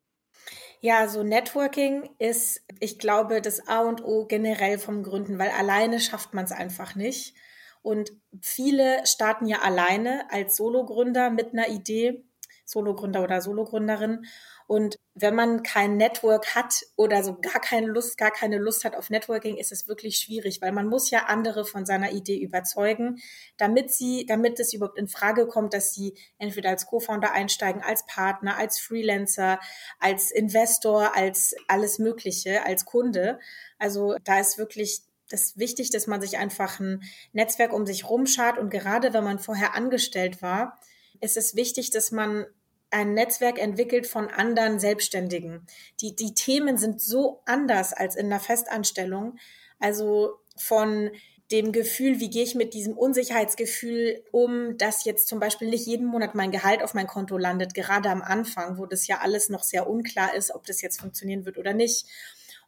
Ja, 0.80 1.08
so 1.08 1.22
Networking 1.22 2.10
ist, 2.18 2.62
ich 2.78 2.98
glaube, 2.98 3.40
das 3.40 3.66
A 3.68 3.80
und 3.80 4.04
O 4.04 4.26
generell 4.26 4.78
vom 4.78 5.02
Gründen, 5.02 5.38
weil 5.38 5.50
alleine 5.50 5.98
schafft 5.98 6.34
man 6.34 6.44
es 6.44 6.52
einfach 6.52 6.94
nicht. 6.94 7.34
Und 7.80 8.12
viele 8.42 9.06
starten 9.06 9.46
ja 9.46 9.60
alleine 9.62 10.30
als 10.30 10.56
Sologründer 10.56 11.30
mit 11.30 11.52
einer 11.52 11.68
Idee, 11.68 12.24
Sologründer 12.64 13.22
oder 13.22 13.40
Sologründerin. 13.40 14.26
Und 14.66 14.98
wenn 15.14 15.34
man 15.34 15.62
kein 15.62 15.96
Network 15.96 16.54
hat 16.54 16.82
oder 16.96 17.22
so 17.22 17.34
gar 17.40 17.60
keine 17.60 17.86
Lust, 17.86 18.16
gar 18.16 18.30
keine 18.30 18.58
Lust 18.58 18.84
hat 18.84 18.96
auf 18.96 19.10
Networking, 19.10 19.56
ist 19.56 19.72
es 19.72 19.86
wirklich 19.88 20.16
schwierig, 20.16 20.62
weil 20.62 20.72
man 20.72 20.88
muss 20.88 21.10
ja 21.10 21.26
andere 21.26 21.64
von 21.64 21.84
seiner 21.84 22.12
Idee 22.12 22.38
überzeugen, 22.38 23.20
damit 23.56 23.92
sie, 23.92 24.26
damit 24.26 24.58
es 24.58 24.72
überhaupt 24.72 24.98
in 24.98 25.08
Frage 25.08 25.46
kommt, 25.46 25.74
dass 25.74 25.92
sie 25.92 26.14
entweder 26.38 26.70
als 26.70 26.86
Co-Founder 26.86 27.32
einsteigen, 27.32 27.82
als 27.82 28.06
Partner, 28.06 28.56
als 28.56 28.80
Freelancer, 28.80 29.60
als 30.00 30.30
Investor, 30.30 31.14
als 31.14 31.54
alles 31.68 31.98
Mögliche, 31.98 32.64
als 32.64 32.84
Kunde. 32.84 33.38
Also 33.78 34.16
da 34.24 34.40
ist 34.40 34.58
wirklich 34.58 35.02
das 35.28 35.56
wichtig, 35.58 35.90
dass 35.90 36.06
man 36.06 36.20
sich 36.20 36.38
einfach 36.38 36.80
ein 36.80 37.02
Netzwerk 37.32 37.72
um 37.72 37.86
sich 37.86 38.08
rumschart 38.08 38.58
und 38.58 38.70
gerade 38.70 39.12
wenn 39.12 39.24
man 39.24 39.38
vorher 39.38 39.74
angestellt 39.74 40.42
war, 40.42 40.78
ist 41.20 41.36
es 41.36 41.54
wichtig, 41.54 41.90
dass 41.90 42.10
man 42.10 42.46
ein 42.94 43.12
Netzwerk 43.12 43.58
entwickelt 43.58 44.06
von 44.06 44.28
anderen 44.28 44.78
Selbstständigen. 44.78 45.66
Die, 46.00 46.14
die 46.14 46.32
Themen 46.32 46.78
sind 46.78 47.00
so 47.00 47.42
anders 47.44 47.92
als 47.92 48.14
in 48.14 48.26
einer 48.26 48.38
Festanstellung. 48.38 49.36
Also 49.80 50.38
von 50.56 51.10
dem 51.50 51.72
Gefühl, 51.72 52.20
wie 52.20 52.30
gehe 52.30 52.44
ich 52.44 52.54
mit 52.54 52.72
diesem 52.72 52.96
Unsicherheitsgefühl 52.96 54.22
um, 54.30 54.78
dass 54.78 55.04
jetzt 55.04 55.26
zum 55.26 55.40
Beispiel 55.40 55.68
nicht 55.68 55.86
jeden 55.86 56.06
Monat 56.06 56.36
mein 56.36 56.52
Gehalt 56.52 56.82
auf 56.82 56.94
mein 56.94 57.08
Konto 57.08 57.36
landet, 57.36 57.74
gerade 57.74 58.08
am 58.10 58.22
Anfang, 58.22 58.78
wo 58.78 58.86
das 58.86 59.08
ja 59.08 59.18
alles 59.18 59.48
noch 59.48 59.64
sehr 59.64 59.90
unklar 59.90 60.34
ist, 60.34 60.54
ob 60.54 60.64
das 60.64 60.80
jetzt 60.80 61.00
funktionieren 61.00 61.44
wird 61.44 61.58
oder 61.58 61.74
nicht. 61.74 62.06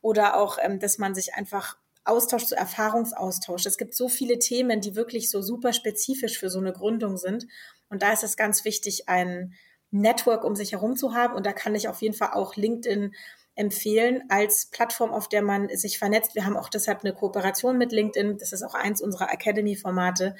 Oder 0.02 0.36
auch, 0.36 0.58
ähm, 0.60 0.80
dass 0.80 0.98
man 0.98 1.14
sich 1.14 1.34
einfach 1.34 1.78
austauscht, 2.04 2.48
so 2.48 2.56
Erfahrungsaustausch. 2.56 3.64
Es 3.64 3.78
gibt 3.78 3.94
so 3.94 4.08
viele 4.08 4.40
Themen, 4.40 4.80
die 4.80 4.96
wirklich 4.96 5.30
so 5.30 5.40
super 5.40 5.72
spezifisch 5.72 6.36
für 6.38 6.50
so 6.50 6.58
eine 6.58 6.72
Gründung 6.72 7.16
sind. 7.16 7.46
Und 7.88 8.02
da 8.02 8.12
ist 8.12 8.24
es 8.24 8.36
ganz 8.36 8.64
wichtig, 8.64 9.08
ein 9.08 9.54
Network 10.00 10.44
um 10.44 10.56
sich 10.56 10.72
herum 10.72 10.96
zu 10.96 11.14
haben. 11.14 11.34
Und 11.34 11.46
da 11.46 11.52
kann 11.52 11.74
ich 11.74 11.88
auf 11.88 12.02
jeden 12.02 12.14
Fall 12.14 12.30
auch 12.32 12.56
LinkedIn 12.56 13.14
empfehlen 13.54 14.22
als 14.28 14.66
Plattform, 14.66 15.10
auf 15.10 15.28
der 15.28 15.42
man 15.42 15.68
sich 15.70 15.98
vernetzt. 15.98 16.34
Wir 16.34 16.44
haben 16.44 16.56
auch 16.56 16.68
deshalb 16.68 17.04
eine 17.04 17.14
Kooperation 17.14 17.78
mit 17.78 17.92
LinkedIn. 17.92 18.38
Das 18.38 18.52
ist 18.52 18.62
auch 18.62 18.74
eins 18.74 19.00
unserer 19.00 19.32
Academy-Formate, 19.32 20.36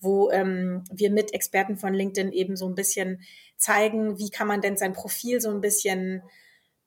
wo 0.00 0.30
ähm, 0.30 0.84
wir 0.90 1.10
mit 1.10 1.34
Experten 1.34 1.76
von 1.76 1.92
LinkedIn 1.92 2.32
eben 2.32 2.56
so 2.56 2.66
ein 2.66 2.74
bisschen 2.74 3.22
zeigen, 3.58 4.18
wie 4.18 4.30
kann 4.30 4.46
man 4.46 4.60
denn 4.60 4.76
sein 4.76 4.94
Profil 4.94 5.40
so 5.40 5.50
ein 5.50 5.60
bisschen 5.60 6.22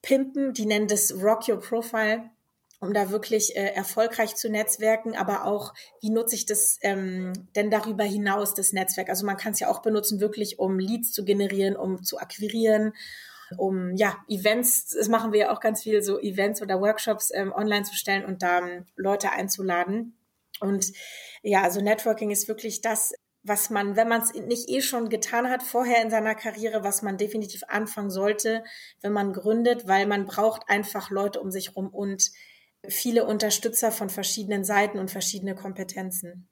pimpen. 0.02 0.54
Die 0.54 0.66
nennen 0.66 0.88
das 0.88 1.14
Rock 1.22 1.48
Your 1.48 1.60
Profile 1.60 2.30
um 2.80 2.94
da 2.94 3.10
wirklich 3.10 3.56
äh, 3.56 3.74
erfolgreich 3.74 4.36
zu 4.36 4.50
netzwerken, 4.50 5.16
aber 5.16 5.46
auch, 5.46 5.74
wie 6.02 6.10
nutze 6.10 6.36
ich 6.36 6.46
das 6.46 6.80
ähm, 6.82 7.34
denn 7.56 7.70
darüber 7.70 8.04
hinaus, 8.04 8.54
das 8.54 8.72
Netzwerk? 8.72 9.10
Also 9.10 9.26
man 9.26 9.38
kann 9.38 9.52
es 9.52 9.60
ja 9.60 9.70
auch 9.70 9.82
benutzen, 9.82 10.20
wirklich 10.20 10.60
um 10.60 10.80
Leads 10.80 11.12
zu 11.12 11.26
generieren, 11.26 11.76
um 11.76 12.04
zu 12.04 12.20
akquirieren, 12.20 12.94
um 13.58 13.96
ja, 13.96 14.18
Events, 14.28 14.90
das 14.90 15.08
machen 15.10 15.34
wir 15.34 15.40
ja 15.40 15.52
auch 15.52 15.60
ganz 15.60 15.84
viel, 15.84 16.02
so 16.02 16.20
Events 16.20 16.62
oder 16.62 16.80
Workshops 16.80 17.32
ähm, 17.34 17.52
online 17.52 17.84
zu 17.84 17.96
stellen 17.96 18.24
und 18.24 18.44
da 18.44 18.60
ähm, 18.60 18.86
Leute 18.96 19.32
einzuladen. 19.32 20.18
Und 20.60 20.92
ja, 21.42 21.64
also 21.64 21.82
Networking 21.82 22.32
ist 22.32 22.48
wirklich 22.48 22.82
das, 22.82 23.14
was 23.44 23.70
man, 23.70 23.96
wenn 23.96 24.08
man 24.08 24.22
es 24.22 24.34
nicht 24.34 24.70
eh 24.70 24.82
schon 24.82 25.10
getan 25.10 25.50
hat 25.50 25.64
vorher 25.64 26.02
in 26.04 26.10
seiner 26.10 26.36
Karriere, 26.36 26.84
was 26.84 27.02
man 27.02 27.18
definitiv 27.18 27.64
anfangen 27.68 28.10
sollte, 28.10 28.64
wenn 29.02 29.14
man 29.14 29.34
gründet, 29.34 29.88
weil 29.88 30.06
man 30.06 30.26
braucht 30.26 30.64
einfach 30.68 31.10
Leute 31.10 31.40
um 31.40 31.50
sich 31.50 31.76
rum 31.76 31.88
und 31.90 32.32
viele 32.88 33.26
Unterstützer 33.26 33.92
von 33.92 34.10
verschiedenen 34.10 34.64
Seiten 34.64 35.00
und 35.00 35.12
verschiedene 35.12 35.56
Kompetenzen. 35.56 36.48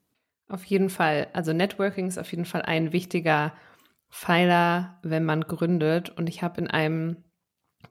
Auf 0.48 0.64
jeden 0.64 0.90
Fall. 0.90 1.28
Also 1.32 1.52
Networking 1.52 2.06
ist 2.06 2.18
auf 2.18 2.30
jeden 2.30 2.44
Fall 2.44 2.62
ein 2.62 2.92
wichtiger 2.92 3.54
Pfeiler, 4.10 4.98
wenn 5.02 5.24
man 5.24 5.42
gründet. 5.42 6.10
Und 6.10 6.28
ich 6.28 6.42
habe 6.42 6.60
in 6.60 6.68
einem 6.68 7.24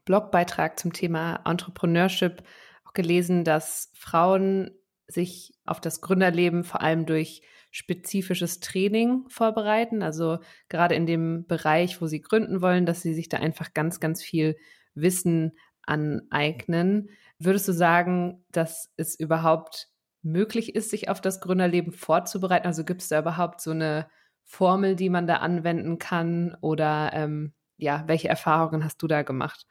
Blogbeitrag 0.04 0.78
zum 0.78 0.92
Thema 0.92 1.40
Entrepreneurship 1.44 2.42
auch 2.84 2.92
gelesen, 2.92 3.44
dass 3.44 3.90
Frauen 3.94 4.70
sich 5.06 5.54
auf 5.64 5.80
das 5.80 6.00
Gründerleben 6.00 6.64
vor 6.64 6.82
allem 6.82 7.06
durch 7.06 7.42
spezifisches 7.70 8.60
Training 8.60 9.24
vorbereiten. 9.28 10.02
Also 10.02 10.38
gerade 10.68 10.94
in 10.94 11.06
dem 11.06 11.46
Bereich, 11.46 12.00
wo 12.00 12.06
sie 12.06 12.20
gründen 12.20 12.60
wollen, 12.60 12.86
dass 12.86 13.02
sie 13.02 13.14
sich 13.14 13.28
da 13.28 13.38
einfach 13.38 13.74
ganz, 13.74 14.00
ganz 14.00 14.22
viel 14.22 14.56
Wissen 14.94 15.52
aneignen. 15.82 17.10
Würdest 17.38 17.68
du 17.68 17.72
sagen, 17.72 18.44
dass 18.50 18.90
es 18.96 19.18
überhaupt 19.18 19.88
möglich 20.22 20.74
ist, 20.74 20.90
sich 20.90 21.08
auf 21.08 21.20
das 21.20 21.40
Gründerleben 21.40 21.92
vorzubereiten? 21.92 22.66
Also 22.66 22.84
gibt 22.84 23.02
es 23.02 23.08
da 23.08 23.20
überhaupt 23.20 23.60
so 23.60 23.70
eine 23.70 24.08
Formel, 24.44 24.96
die 24.96 25.10
man 25.10 25.26
da 25.26 25.36
anwenden 25.36 25.98
kann? 25.98 26.56
Oder 26.60 27.10
ähm, 27.12 27.54
ja, 27.76 28.04
welche 28.06 28.28
Erfahrungen 28.28 28.84
hast 28.84 29.02
du 29.02 29.06
da 29.06 29.22
gemacht? 29.22 29.66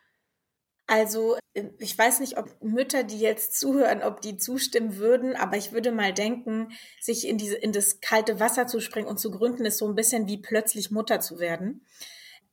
Also 0.89 1.37
ich 1.79 1.97
weiß 1.97 2.21
nicht, 2.21 2.37
ob 2.37 2.63
Mütter, 2.63 3.03
die 3.03 3.19
jetzt 3.19 3.59
zuhören, 3.59 4.01
ob 4.03 4.21
die 4.21 4.37
zustimmen 4.37 4.95
würden, 4.95 5.35
aber 5.35 5.57
ich 5.57 5.73
würde 5.73 5.91
mal 5.91 6.13
denken, 6.13 6.69
sich 7.01 7.27
in 7.27 7.37
diese 7.37 7.57
in 7.57 7.73
das 7.73 7.99
kalte 7.99 8.39
Wasser 8.39 8.67
zu 8.67 8.79
springen 8.79 9.07
und 9.07 9.19
zu 9.19 9.29
gründen, 9.29 9.65
ist 9.65 9.79
so 9.79 9.87
ein 9.87 9.95
bisschen 9.95 10.27
wie 10.27 10.37
plötzlich 10.41 10.89
Mutter 10.89 11.19
zu 11.19 11.39
werden. 11.39 11.85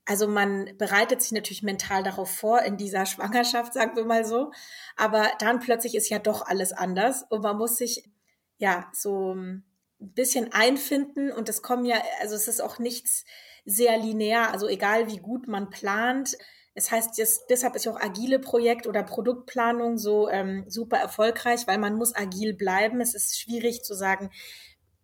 Also 0.07 0.29
man 0.29 0.77
bereitet 0.77 1.23
sich 1.23 1.33
natürlich 1.33 1.63
mental 1.63 2.03
darauf 2.03 2.31
vor 2.31 2.63
in 2.63 2.77
dieser 2.77 3.07
Schwangerschaft, 3.07 3.73
sagen 3.73 3.97
wir 3.97 4.05
mal 4.05 4.25
so. 4.25 4.53
Aber 4.97 5.31
dann 5.39 5.61
plötzlich 5.61 5.95
ist 5.95 6.09
ja 6.09 6.19
doch 6.19 6.47
alles 6.47 6.73
anders 6.73 7.25
und 7.29 7.43
man 7.43 7.57
muss 7.57 7.77
sich 7.77 8.05
ja 8.59 8.91
so 8.93 9.35
ein 9.35 9.65
bisschen 9.99 10.53
einfinden 10.53 11.33
und 11.33 11.49
es 11.49 11.63
kommen 11.63 11.85
ja, 11.85 11.97
also 12.21 12.35
es 12.35 12.49
ist 12.49 12.61
auch 12.61 12.79
nichts 12.79 13.25
sehr 13.65 13.99
linear, 13.99 14.53
also 14.53 14.69
egal 14.69 15.09
wie 15.09 15.17
gut 15.17 15.49
man 15.49 15.71
plant. 15.71 16.37
Es 16.75 16.91
heißt, 16.91 17.19
das, 17.19 17.47
deshalb 17.47 17.77
ist 17.77 17.85
ja 17.85 17.93
auch 17.93 18.01
agile 18.01 18.41
Projekt 18.41 18.87
oder 18.87 19.03
Produktplanung 19.03 19.97
so 19.97 20.29
ähm, 20.29 20.65
super 20.69 20.99
erfolgreich, 20.99 21.67
weil 21.67 21.79
man 21.79 21.95
muss 21.95 22.15
agil 22.15 22.53
bleiben. 22.53 23.01
Es 23.01 23.15
ist 23.15 23.39
schwierig 23.39 23.85
zu 23.85 23.95
sagen, 23.95 24.31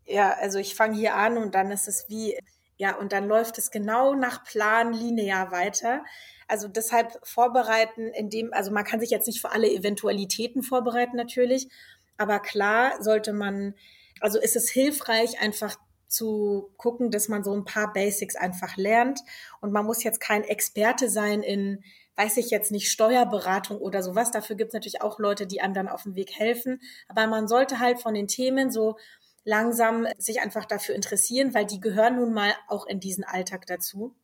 ja, 0.04 0.32
also 0.32 0.58
ich 0.58 0.74
fange 0.74 0.96
hier 0.96 1.14
an 1.14 1.38
und 1.38 1.54
dann 1.54 1.70
ist 1.70 1.86
es 1.86 2.06
wie 2.08 2.36
ja, 2.80 2.96
und 2.96 3.12
dann 3.12 3.28
läuft 3.28 3.58
es 3.58 3.70
genau 3.70 4.14
nach 4.14 4.42
Plan 4.42 4.94
linear 4.94 5.52
weiter. 5.52 6.02
Also 6.48 6.66
deshalb 6.66 7.18
vorbereiten, 7.22 8.08
indem, 8.08 8.54
also 8.54 8.70
man 8.70 8.84
kann 8.84 9.00
sich 9.00 9.10
jetzt 9.10 9.26
nicht 9.26 9.42
für 9.42 9.52
alle 9.52 9.70
Eventualitäten 9.70 10.62
vorbereiten 10.62 11.14
natürlich, 11.14 11.68
aber 12.16 12.40
klar 12.40 13.02
sollte 13.02 13.34
man, 13.34 13.74
also 14.20 14.40
ist 14.40 14.56
es 14.56 14.70
hilfreich, 14.70 15.42
einfach 15.42 15.76
zu 16.08 16.72
gucken, 16.78 17.10
dass 17.10 17.28
man 17.28 17.44
so 17.44 17.52
ein 17.52 17.66
paar 17.66 17.92
Basics 17.92 18.34
einfach 18.34 18.78
lernt. 18.78 19.20
Und 19.60 19.72
man 19.72 19.84
muss 19.84 20.02
jetzt 20.02 20.18
kein 20.18 20.42
Experte 20.42 21.10
sein 21.10 21.42
in, 21.42 21.84
weiß 22.16 22.38
ich 22.38 22.48
jetzt 22.48 22.72
nicht, 22.72 22.90
Steuerberatung 22.90 23.76
oder 23.76 24.02
sowas. 24.02 24.30
Dafür 24.30 24.56
gibt 24.56 24.68
es 24.68 24.74
natürlich 24.74 25.02
auch 25.02 25.18
Leute, 25.18 25.46
die 25.46 25.60
einem 25.60 25.74
dann 25.74 25.88
auf 25.88 26.04
dem 26.04 26.14
Weg 26.14 26.32
helfen. 26.38 26.80
Aber 27.08 27.26
man 27.26 27.46
sollte 27.46 27.78
halt 27.78 28.00
von 28.00 28.14
den 28.14 28.26
Themen 28.26 28.70
so 28.70 28.96
langsam 29.44 30.06
sich 30.18 30.40
einfach 30.40 30.64
dafür 30.64 30.94
interessieren, 30.94 31.54
weil 31.54 31.66
die 31.66 31.80
gehören 31.80 32.16
nun 32.16 32.32
mal 32.32 32.52
auch 32.68 32.86
in 32.86 33.00
diesen 33.00 33.24
Alltag 33.24 33.66
dazu. 33.66 34.14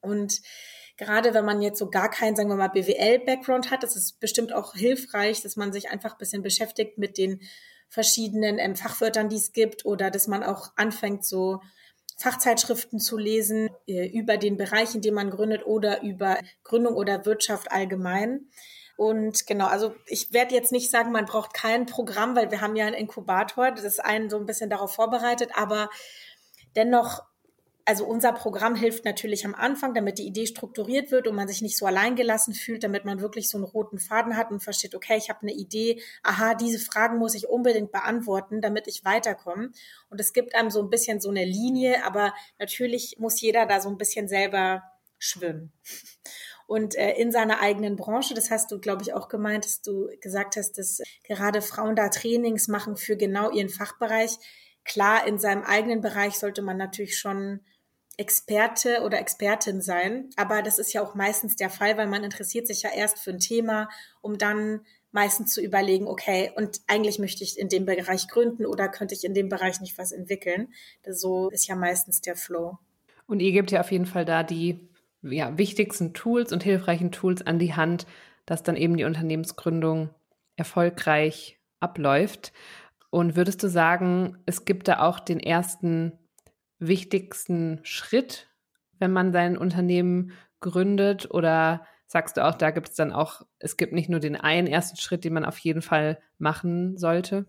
Und 0.00 0.40
gerade 0.96 1.34
wenn 1.34 1.44
man 1.44 1.62
jetzt 1.62 1.78
so 1.78 1.88
gar 1.88 2.10
keinen, 2.10 2.36
sagen 2.36 2.48
wir 2.48 2.56
mal, 2.56 2.68
BWL-Background 2.68 3.70
hat, 3.70 3.84
ist 3.84 4.20
bestimmt 4.20 4.52
auch 4.52 4.74
hilfreich, 4.74 5.42
dass 5.42 5.56
man 5.56 5.72
sich 5.72 5.90
einfach 5.90 6.12
ein 6.12 6.18
bisschen 6.18 6.42
beschäftigt 6.42 6.98
mit 6.98 7.18
den 7.18 7.40
verschiedenen 7.88 8.58
ähm, 8.58 8.76
Fachwörtern, 8.76 9.28
die 9.28 9.36
es 9.36 9.52
gibt 9.52 9.84
oder 9.84 10.10
dass 10.10 10.28
man 10.28 10.44
auch 10.44 10.70
anfängt, 10.76 11.24
so 11.24 11.60
Fachzeitschriften 12.18 13.00
zu 13.00 13.16
lesen 13.16 13.70
äh, 13.86 14.06
über 14.06 14.36
den 14.36 14.58
Bereich, 14.58 14.94
in 14.94 15.00
dem 15.00 15.14
man 15.14 15.30
gründet 15.30 15.66
oder 15.66 16.02
über 16.02 16.38
Gründung 16.62 16.94
oder 16.94 17.24
Wirtschaft 17.24 17.72
allgemein. 17.72 18.50
Und 19.00 19.46
genau, 19.46 19.64
also 19.64 19.94
ich 20.04 20.30
werde 20.34 20.54
jetzt 20.54 20.72
nicht 20.72 20.90
sagen, 20.90 21.10
man 21.10 21.24
braucht 21.24 21.54
kein 21.54 21.86
Programm, 21.86 22.36
weil 22.36 22.50
wir 22.50 22.60
haben 22.60 22.76
ja 22.76 22.84
einen 22.84 22.94
Inkubator, 22.94 23.70
das 23.70 23.98
einen 23.98 24.28
so 24.28 24.36
ein 24.36 24.44
bisschen 24.44 24.68
darauf 24.68 24.92
vorbereitet, 24.92 25.52
aber 25.54 25.88
dennoch 26.76 27.22
also 27.86 28.04
unser 28.04 28.34
Programm 28.34 28.74
hilft 28.76 29.06
natürlich 29.06 29.46
am 29.46 29.54
Anfang, 29.54 29.94
damit 29.94 30.18
die 30.18 30.26
Idee 30.26 30.46
strukturiert 30.46 31.10
wird 31.10 31.26
und 31.26 31.34
man 31.34 31.48
sich 31.48 31.62
nicht 31.62 31.78
so 31.78 31.86
alleingelassen 31.86 32.52
fühlt, 32.52 32.84
damit 32.84 33.06
man 33.06 33.22
wirklich 33.22 33.48
so 33.48 33.56
einen 33.56 33.64
roten 33.64 33.98
Faden 33.98 34.36
hat 34.36 34.50
und 34.50 34.62
versteht, 34.62 34.94
okay, 34.94 35.16
ich 35.16 35.30
habe 35.30 35.40
eine 35.40 35.54
Idee, 35.54 36.02
aha, 36.22 36.54
diese 36.54 36.78
Fragen 36.78 37.16
muss 37.16 37.34
ich 37.34 37.48
unbedingt 37.48 37.92
beantworten, 37.92 38.60
damit 38.60 38.86
ich 38.86 39.06
weiterkomme. 39.06 39.70
Und 40.10 40.20
es 40.20 40.34
gibt 40.34 40.54
einem 40.54 40.70
so 40.70 40.82
ein 40.82 40.90
bisschen 40.90 41.22
so 41.22 41.30
eine 41.30 41.46
Linie, 41.46 42.04
aber 42.04 42.34
natürlich 42.58 43.16
muss 43.18 43.40
jeder 43.40 43.64
da 43.64 43.80
so 43.80 43.88
ein 43.88 43.96
bisschen 43.96 44.28
selber 44.28 44.82
schwimmen. 45.18 45.72
Und 46.70 46.94
äh, 46.94 47.14
in 47.14 47.32
seiner 47.32 47.60
eigenen 47.60 47.96
Branche, 47.96 48.32
das 48.32 48.52
hast 48.52 48.70
du, 48.70 48.78
glaube 48.78 49.02
ich, 49.02 49.12
auch 49.12 49.26
gemeint, 49.26 49.64
dass 49.64 49.82
du 49.82 50.08
gesagt 50.20 50.54
hast, 50.54 50.78
dass 50.78 51.02
gerade 51.24 51.62
Frauen 51.62 51.96
da 51.96 52.10
Trainings 52.10 52.68
machen 52.68 52.96
für 52.96 53.16
genau 53.16 53.50
ihren 53.50 53.68
Fachbereich. 53.68 54.38
Klar, 54.84 55.26
in 55.26 55.40
seinem 55.40 55.64
eigenen 55.64 56.00
Bereich 56.00 56.34
sollte 56.34 56.62
man 56.62 56.76
natürlich 56.76 57.18
schon 57.18 57.58
Experte 58.18 59.02
oder 59.02 59.18
Expertin 59.18 59.80
sein. 59.80 60.30
Aber 60.36 60.62
das 60.62 60.78
ist 60.78 60.92
ja 60.92 61.02
auch 61.02 61.16
meistens 61.16 61.56
der 61.56 61.70
Fall, 61.70 61.96
weil 61.96 62.06
man 62.06 62.22
interessiert 62.22 62.68
sich 62.68 62.82
ja 62.82 62.90
erst 62.94 63.18
für 63.18 63.30
ein 63.30 63.40
Thema, 63.40 63.88
um 64.20 64.38
dann 64.38 64.82
meistens 65.10 65.52
zu 65.52 65.60
überlegen, 65.60 66.06
okay, 66.06 66.52
und 66.54 66.82
eigentlich 66.86 67.18
möchte 67.18 67.42
ich 67.42 67.58
in 67.58 67.68
dem 67.68 67.84
Bereich 67.84 68.28
gründen 68.28 68.64
oder 68.64 68.88
könnte 68.88 69.16
ich 69.16 69.24
in 69.24 69.34
dem 69.34 69.48
Bereich 69.48 69.80
nicht 69.80 69.98
was 69.98 70.12
entwickeln. 70.12 70.72
So 71.04 71.50
ist 71.50 71.66
ja 71.66 71.74
meistens 71.74 72.20
der 72.20 72.36
Flow. 72.36 72.78
Und 73.26 73.40
ihr 73.40 73.50
gebt 73.50 73.72
ja 73.72 73.80
auf 73.80 73.90
jeden 73.90 74.06
Fall 74.06 74.24
da 74.24 74.44
die 74.44 74.88
ja, 75.22 75.56
wichtigsten 75.58 76.14
Tools 76.14 76.52
und 76.52 76.62
hilfreichen 76.62 77.12
Tools 77.12 77.42
an 77.42 77.58
die 77.58 77.74
Hand, 77.74 78.06
dass 78.46 78.62
dann 78.62 78.76
eben 78.76 78.96
die 78.96 79.04
Unternehmensgründung 79.04 80.10
erfolgreich 80.56 81.58
abläuft. 81.80 82.52
Und 83.10 83.36
würdest 83.36 83.62
du 83.62 83.68
sagen, 83.68 84.38
es 84.46 84.64
gibt 84.64 84.88
da 84.88 85.00
auch 85.00 85.20
den 85.20 85.40
ersten 85.40 86.12
wichtigsten 86.78 87.80
Schritt, 87.82 88.48
wenn 88.98 89.12
man 89.12 89.32
sein 89.32 89.56
Unternehmen 89.56 90.32
gründet? 90.60 91.30
Oder 91.30 91.86
sagst 92.06 92.36
du 92.36 92.46
auch, 92.46 92.54
da 92.54 92.70
gibt 92.70 92.88
es 92.88 92.94
dann 92.94 93.12
auch, 93.12 93.42
es 93.58 93.76
gibt 93.76 93.92
nicht 93.92 94.08
nur 94.08 94.20
den 94.20 94.36
einen 94.36 94.66
ersten 94.66 94.96
Schritt, 94.96 95.24
den 95.24 95.34
man 95.34 95.44
auf 95.44 95.58
jeden 95.58 95.82
Fall 95.82 96.18
machen 96.38 96.96
sollte? 96.96 97.46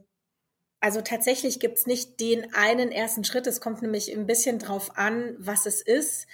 Also 0.79 1.01
tatsächlich 1.01 1.59
gibt 1.59 1.77
es 1.77 1.85
nicht 1.85 2.19
den 2.19 2.53
einen 2.55 2.91
ersten 2.91 3.23
Schritt. 3.23 3.45
Es 3.45 3.61
kommt 3.61 3.83
nämlich 3.83 4.11
ein 4.11 4.25
bisschen 4.25 4.57
drauf 4.57 4.97
an, 4.97 5.35
was 5.37 5.67
es 5.67 5.81
ist. 5.81 6.25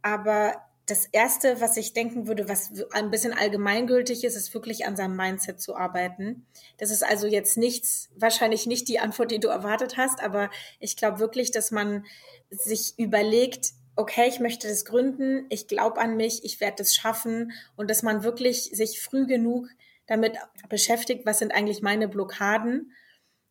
Aber 0.00 0.54
das 0.90 1.06
Erste, 1.06 1.60
was 1.60 1.76
ich 1.76 1.92
denken 1.92 2.26
würde, 2.26 2.48
was 2.48 2.72
ein 2.92 3.10
bisschen 3.10 3.32
allgemeingültig 3.32 4.24
ist, 4.24 4.36
ist 4.36 4.52
wirklich 4.54 4.86
an 4.86 4.96
seinem 4.96 5.16
Mindset 5.16 5.60
zu 5.60 5.76
arbeiten. 5.76 6.46
Das 6.78 6.90
ist 6.90 7.04
also 7.04 7.26
jetzt 7.26 7.56
nichts, 7.56 8.10
wahrscheinlich 8.16 8.66
nicht 8.66 8.88
die 8.88 8.98
Antwort, 8.98 9.30
die 9.30 9.38
du 9.38 9.48
erwartet 9.48 9.96
hast, 9.96 10.22
aber 10.22 10.50
ich 10.80 10.96
glaube 10.96 11.20
wirklich, 11.20 11.52
dass 11.52 11.70
man 11.70 12.04
sich 12.50 12.94
überlegt, 12.98 13.70
okay, 13.94 14.26
ich 14.28 14.40
möchte 14.40 14.66
das 14.66 14.84
gründen, 14.84 15.46
ich 15.48 15.68
glaube 15.68 16.00
an 16.00 16.16
mich, 16.16 16.44
ich 16.44 16.60
werde 16.60 16.76
das 16.78 16.94
schaffen 16.94 17.52
und 17.76 17.88
dass 17.88 18.02
man 18.02 18.24
wirklich 18.24 18.70
sich 18.72 19.00
früh 19.00 19.26
genug 19.26 19.68
damit 20.06 20.38
beschäftigt, 20.68 21.24
was 21.24 21.38
sind 21.38 21.52
eigentlich 21.52 21.82
meine 21.82 22.08
Blockaden 22.08 22.92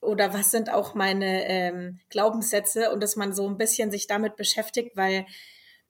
oder 0.01 0.34
was 0.34 0.51
sind 0.51 0.69
auch 0.69 0.93
meine 0.93 1.46
ähm, 1.48 2.00
Glaubenssätze 2.10 2.91
und 2.91 3.01
dass 3.01 3.15
man 3.15 3.34
so 3.34 3.48
ein 3.48 3.58
bisschen 3.58 3.91
sich 3.91 4.08
damit 4.08 4.36
beschäftigt, 4.36 4.98
weil 4.98 5.25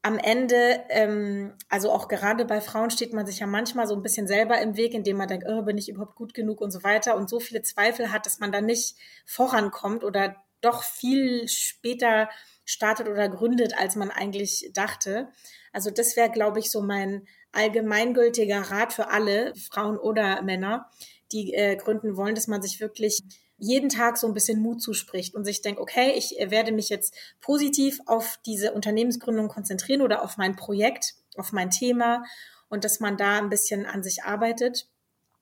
am 0.01 0.17
Ende, 0.17 0.81
ähm, 0.89 1.53
also 1.67 1.91
auch 1.91 2.07
gerade 2.07 2.45
bei 2.45 2.61
Frauen 2.61 2.89
steht 2.89 3.13
man 3.13 3.25
sich 3.25 3.39
ja 3.39 3.47
manchmal 3.47 3.85
so 3.85 3.95
ein 3.95 4.01
bisschen 4.01 4.27
selber 4.27 4.59
im 4.61 4.77
Weg, 4.77 4.93
indem 4.93 5.17
man 5.17 5.27
denkt, 5.27 5.45
oh, 5.49 5.61
bin 5.63 5.77
ich 5.77 5.89
überhaupt 5.89 6.15
gut 6.15 6.33
genug 6.33 6.61
und 6.61 6.71
so 6.71 6.83
weiter 6.83 7.17
und 7.17 7.29
so 7.29 7.39
viele 7.39 7.61
Zweifel 7.63 8.11
hat, 8.11 8.25
dass 8.25 8.39
man 8.39 8.51
dann 8.51 8.65
nicht 8.65 8.95
vorankommt 9.25 10.03
oder 10.03 10.35
doch 10.61 10.83
viel 10.83 11.47
später 11.47 12.29
startet 12.63 13.09
oder 13.09 13.27
gründet, 13.27 13.77
als 13.77 13.95
man 13.95 14.11
eigentlich 14.11 14.71
dachte. 14.73 15.29
Also 15.73 15.91
das 15.91 16.15
wäre, 16.15 16.29
glaube 16.29 16.59
ich, 16.59 16.71
so 16.71 16.81
mein 16.81 17.27
allgemeingültiger 17.51 18.61
Rat 18.61 18.93
für 18.93 19.09
alle, 19.09 19.53
Frauen 19.55 19.97
oder 19.97 20.41
Männer, 20.43 20.89
die 21.31 21.53
äh, 21.53 21.75
gründen 21.75 22.15
wollen, 22.15 22.35
dass 22.35 22.47
man 22.47 22.61
sich 22.61 22.79
wirklich 22.79 23.21
jeden 23.59 23.89
Tag 23.89 24.17
so 24.17 24.27
ein 24.27 24.33
bisschen 24.33 24.61
Mut 24.61 24.81
zuspricht 24.81 25.35
und 25.35 25.45
sich 25.45 25.61
denkt, 25.61 25.79
okay, 25.79 26.13
ich 26.15 26.35
werde 26.39 26.71
mich 26.71 26.89
jetzt 26.89 27.13
positiv 27.41 27.99
auf 28.05 28.39
diese 28.45 28.73
Unternehmensgründung 28.73 29.47
konzentrieren 29.47 30.01
oder 30.01 30.23
auf 30.23 30.37
mein 30.37 30.55
Projekt, 30.55 31.15
auf 31.37 31.51
mein 31.51 31.69
Thema 31.69 32.23
und 32.69 32.83
dass 32.83 32.99
man 32.99 33.17
da 33.17 33.37
ein 33.37 33.49
bisschen 33.49 33.85
an 33.85 34.03
sich 34.03 34.23
arbeitet. 34.23 34.87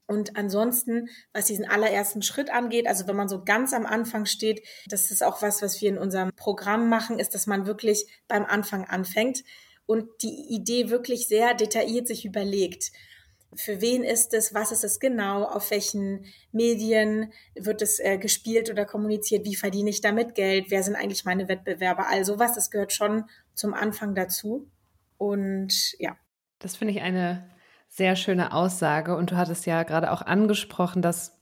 Und 0.08 0.38
ansonsten, 0.38 1.10
was 1.34 1.46
diesen 1.46 1.66
allerersten 1.66 2.22
Schritt 2.22 2.50
angeht, 2.50 2.88
also 2.88 3.08
wenn 3.08 3.18
man 3.18 3.28
so 3.28 3.44
ganz 3.44 3.74
am 3.74 3.86
Anfang 3.86 4.26
steht, 4.26 4.66
das 4.88 5.12
ist 5.12 5.22
auch 5.22 5.42
was, 5.42 5.62
was 5.62 5.82
wir 5.82 5.90
in 5.90 5.98
unserem 5.98 6.32
Programm 6.36 6.88
machen, 6.88 7.20
ist, 7.20 7.36
dass 7.36 7.46
man 7.46 7.68
wirklich 7.68 8.08
beim 8.30 8.46
Anfang 8.46 8.86
anfängt 8.86 9.44
und 9.86 10.08
die 10.22 10.48
Idee 10.50 10.90
wirklich 10.90 11.28
sehr 11.28 11.54
detailliert 11.54 12.08
sich 12.08 12.26
überlegt 12.26 12.92
für 13.58 13.82
wen 13.82 14.04
ist 14.04 14.34
es, 14.34 14.54
was 14.54 14.72
ist 14.72 14.84
es 14.84 15.00
genau, 15.00 15.44
auf 15.44 15.72
welchen 15.72 16.26
Medien 16.52 17.32
wird 17.56 17.82
es 17.82 18.00
äh, 18.00 18.18
gespielt 18.18 18.70
oder 18.70 18.86
kommuniziert, 18.86 19.46
wie 19.46 19.56
verdiene 19.56 19.90
ich 19.90 20.02
damit 20.02 20.36
Geld, 20.36 20.68
wer 20.70 20.84
sind 20.84 20.96
eigentlich 20.96 21.26
meine 21.26 21.48
Wettbewerber, 21.48 22.08
also 22.08 22.40
was, 22.40 22.54
das 22.54 22.72
gehört 22.72 22.94
schon 22.94 23.26
zum 23.54 23.74
Anfang 23.74 24.16
dazu. 24.16 24.70
Und 25.18 25.96
ja. 26.00 26.16
Das 26.60 26.76
finde 26.76 26.94
ich 26.94 27.02
eine 27.02 27.50
sehr 27.90 28.16
schöne 28.16 28.54
Aussage. 28.54 29.16
Und 29.16 29.32
du 29.32 29.38
hattest 29.38 29.66
ja 29.66 29.84
gerade 29.84 30.12
auch 30.12 30.22
angesprochen, 30.22 31.02
dass 31.02 31.40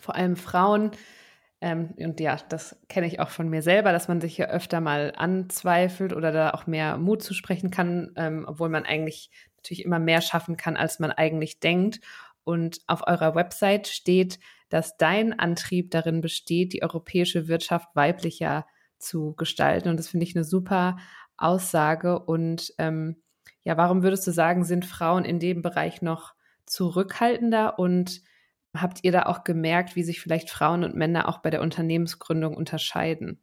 vor 0.00 0.14
allem 0.14 0.36
Frauen, 0.36 0.92
ähm, 1.60 1.94
und 1.98 2.20
ja, 2.20 2.38
das 2.48 2.76
kenne 2.88 3.06
ich 3.06 3.20
auch 3.20 3.28
von 3.28 3.48
mir 3.48 3.62
selber, 3.62 3.92
dass 3.92 4.08
man 4.08 4.20
sich 4.20 4.38
ja 4.38 4.46
öfter 4.46 4.80
mal 4.80 5.12
anzweifelt 5.16 6.12
oder 6.12 6.32
da 6.32 6.50
auch 6.50 6.66
mehr 6.66 6.96
Mut 6.96 7.22
zu 7.22 7.34
sprechen 7.34 7.70
kann, 7.70 8.12
ähm, 8.16 8.44
obwohl 8.48 8.68
man 8.68 8.84
eigentlich 8.84 9.30
natürlich 9.60 9.84
immer 9.84 9.98
mehr 9.98 10.20
schaffen 10.20 10.56
kann, 10.56 10.76
als 10.76 10.98
man 10.98 11.12
eigentlich 11.12 11.60
denkt. 11.60 12.00
Und 12.44 12.80
auf 12.86 13.06
eurer 13.06 13.34
Website 13.34 13.88
steht, 13.88 14.38
dass 14.70 14.96
dein 14.96 15.38
Antrieb 15.38 15.90
darin 15.90 16.20
besteht, 16.20 16.72
die 16.72 16.82
europäische 16.82 17.48
Wirtschaft 17.48 17.88
weiblicher 17.94 18.66
zu 18.98 19.34
gestalten. 19.34 19.88
Und 19.88 19.98
das 19.98 20.08
finde 20.08 20.24
ich 20.24 20.34
eine 20.34 20.44
super 20.44 20.96
Aussage. 21.36 22.18
Und 22.18 22.72
ähm, 22.78 23.16
ja, 23.62 23.76
warum 23.76 24.02
würdest 24.02 24.26
du 24.26 24.30
sagen, 24.30 24.64
sind 24.64 24.86
Frauen 24.86 25.24
in 25.24 25.38
dem 25.38 25.62
Bereich 25.62 26.02
noch 26.02 26.34
zurückhaltender? 26.66 27.78
Und 27.78 28.22
habt 28.74 29.00
ihr 29.02 29.12
da 29.12 29.24
auch 29.24 29.44
gemerkt, 29.44 29.96
wie 29.96 30.02
sich 30.02 30.20
vielleicht 30.20 30.50
Frauen 30.50 30.84
und 30.84 30.94
Männer 30.94 31.28
auch 31.28 31.38
bei 31.38 31.50
der 31.50 31.60
Unternehmensgründung 31.60 32.56
unterscheiden? 32.56 33.42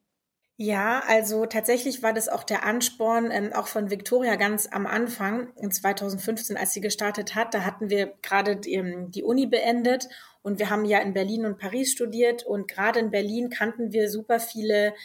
Ja, 0.60 1.04
also 1.06 1.46
tatsächlich 1.46 2.02
war 2.02 2.14
das 2.14 2.30
auch 2.30 2.44
der 2.44 2.66
Ansporn, 2.66 3.30
ähm, 3.30 3.54
auch 3.54 3.68
von 3.68 3.92
Victoria 3.92 4.36
ganz 4.38 4.68
am 4.72 4.88
Anfang, 4.88 5.50
in 5.62 5.70
2015, 5.70 6.58
als 6.58 6.74
sie 6.74 6.82
gestartet 6.82 7.36
hat. 7.36 7.54
Da 7.54 7.64
hatten 7.64 7.92
wir 7.92 8.14
gerade 8.24 8.56
die, 8.56 8.74
ähm, 8.74 9.12
die 9.12 9.22
Uni 9.22 9.46
beendet 9.46 10.10
und 10.42 10.58
wir 10.58 10.72
haben 10.72 10.86
ja 10.86 10.98
in 10.98 11.14
Berlin 11.14 11.46
und 11.46 11.60
Paris 11.60 11.92
studiert 11.92 12.44
und 12.44 12.68
gerade 12.68 13.00
in 13.00 13.12
Berlin 13.12 13.52
kannten 13.52 13.92
wir 13.94 14.10
super 14.10 14.40
viele 14.40 14.96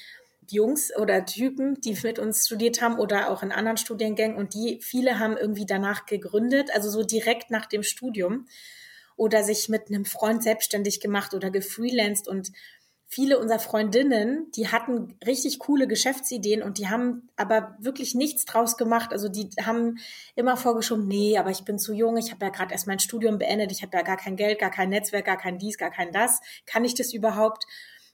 Jungs 0.51 0.91
oder 0.97 1.27
Typen, 1.27 1.79
die 1.83 1.99
mit 2.03 2.19
uns 2.19 2.47
studiert 2.47 2.81
haben 2.81 2.99
oder 2.99 3.31
auch 3.31 3.43
in 3.43 3.53
anderen 3.53 3.77
Studiengängen 3.77 4.39
und 4.39 4.55
die, 4.55 4.81
viele 4.83 5.19
haben 5.19 5.37
irgendwie 5.37 5.67
danach 5.67 6.07
gegründet, 6.07 6.71
also 6.75 6.89
so 6.89 7.03
direkt 7.03 7.51
nach 7.51 7.67
dem 7.67 7.83
Studium 7.83 8.47
oder 9.17 9.45
sich 9.45 9.69
mit 9.69 9.89
einem 9.89 10.07
Freund 10.07 10.43
selbstständig 10.43 11.01
gemacht 11.01 11.35
oder 11.35 11.51
gefreelanced 11.51 12.27
und 12.27 12.53
viele 13.13 13.39
unserer 13.39 13.59
Freundinnen, 13.59 14.51
die 14.53 14.69
hatten 14.69 15.19
richtig 15.27 15.59
coole 15.59 15.87
Geschäftsideen 15.87 16.63
und 16.63 16.79
die 16.79 16.89
haben 16.89 17.29
aber 17.37 17.77
wirklich 17.79 18.15
nichts 18.15 18.47
draus 18.47 18.79
gemacht. 18.79 19.13
Also 19.13 19.29
die 19.29 19.51
haben 19.63 19.99
immer 20.35 20.57
vorgeschoben, 20.57 21.07
nee, 21.09 21.37
aber 21.37 21.51
ich 21.51 21.67
bin 21.67 21.79
zu 21.79 21.93
jung, 21.93 22.17
ich 22.17 22.31
habe 22.31 22.47
ja 22.47 22.51
gerade 22.51 22.73
erst 22.73 22.87
mein 22.87 23.01
Studium 23.01 23.37
beendet, 23.37 23.71
ich 23.71 23.83
habe 23.83 23.95
ja 23.99 24.03
gar 24.03 24.17
kein 24.17 24.37
Geld, 24.37 24.59
gar 24.59 24.71
kein 24.71 24.89
Netzwerk, 24.89 25.27
gar 25.27 25.37
kein 25.37 25.59
dies, 25.59 25.77
gar 25.77 25.91
kein 25.91 26.11
das. 26.11 26.41
Kann 26.65 26.87
ich 26.87 26.95
das 26.95 27.13
überhaupt? 27.13 27.67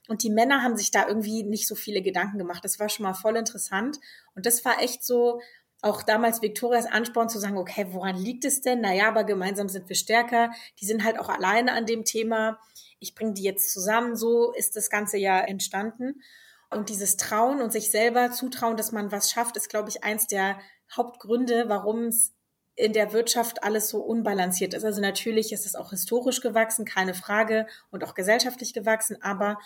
Und 0.09 0.23
die 0.23 0.29
Männer 0.29 0.63
haben 0.63 0.75
sich 0.75 0.91
da 0.91 1.07
irgendwie 1.07 1.43
nicht 1.43 1.69
so 1.69 1.75
viele 1.75 2.01
Gedanken 2.01 2.37
gemacht. 2.37 2.65
Das 2.65 2.77
war 2.77 2.89
schon 2.89 3.03
mal 3.05 3.13
voll 3.13 3.37
interessant. 3.37 3.99
Und 4.35 4.45
das 4.45 4.65
war 4.65 4.81
echt 4.81 5.05
so, 5.05 5.39
auch 5.81 6.03
damals 6.03 6.41
Victorias 6.41 6.87
Ansporn 6.87 7.29
zu 7.29 7.39
sagen, 7.39 7.57
okay, 7.57 7.87
woran 7.91 8.17
liegt 8.17 8.43
es 8.43 8.59
denn? 8.59 8.81
Naja, 8.81 9.07
aber 9.07 9.23
gemeinsam 9.23 9.69
sind 9.69 9.87
wir 9.87 9.95
stärker. 9.95 10.51
Die 10.81 10.85
sind 10.85 11.05
halt 11.05 11.17
auch 11.17 11.29
alleine 11.29 11.71
an 11.71 11.85
dem 11.85 12.03
Thema 12.03 12.59
ich 12.99 13.15
bringe 13.15 13.33
die 13.33 13.43
jetzt 13.43 13.71
zusammen. 13.71 14.15
So 14.15 14.53
ist 14.53 14.75
das 14.75 14.89
Ganze 14.89 15.17
ja 15.17 15.39
entstanden. 15.39 16.21
Und 16.69 16.89
dieses 16.89 17.17
Trauen 17.17 17.61
und 17.61 17.71
sich 17.71 17.89
selber 17.89 18.31
zutrauen, 18.31 18.77
dass 18.77 18.91
man 18.91 19.11
was 19.11 19.31
schafft, 19.31 19.57
ist, 19.57 19.69
glaube 19.69 19.89
ich, 19.89 20.03
eins 20.03 20.27
der 20.27 20.59
Hauptgründe, 20.95 21.65
warum 21.67 22.05
es 22.05 22.33
in 22.75 22.93
der 22.93 23.11
Wirtschaft 23.11 23.63
alles 23.63 23.89
so 23.89 23.99
unbalanciert 23.99 24.73
ist. 24.73 24.85
Also 24.85 25.01
natürlich 25.01 25.51
ist 25.51 25.65
es 25.65 25.75
auch 25.75 25.89
historisch 25.89 26.41
gewachsen, 26.41 26.85
keine 26.85 27.13
Frage, 27.13 27.67
und 27.91 28.03
auch 28.03 28.13
gesellschaftlich 28.13 28.73
gewachsen. 28.73 29.21
Aber 29.21 29.57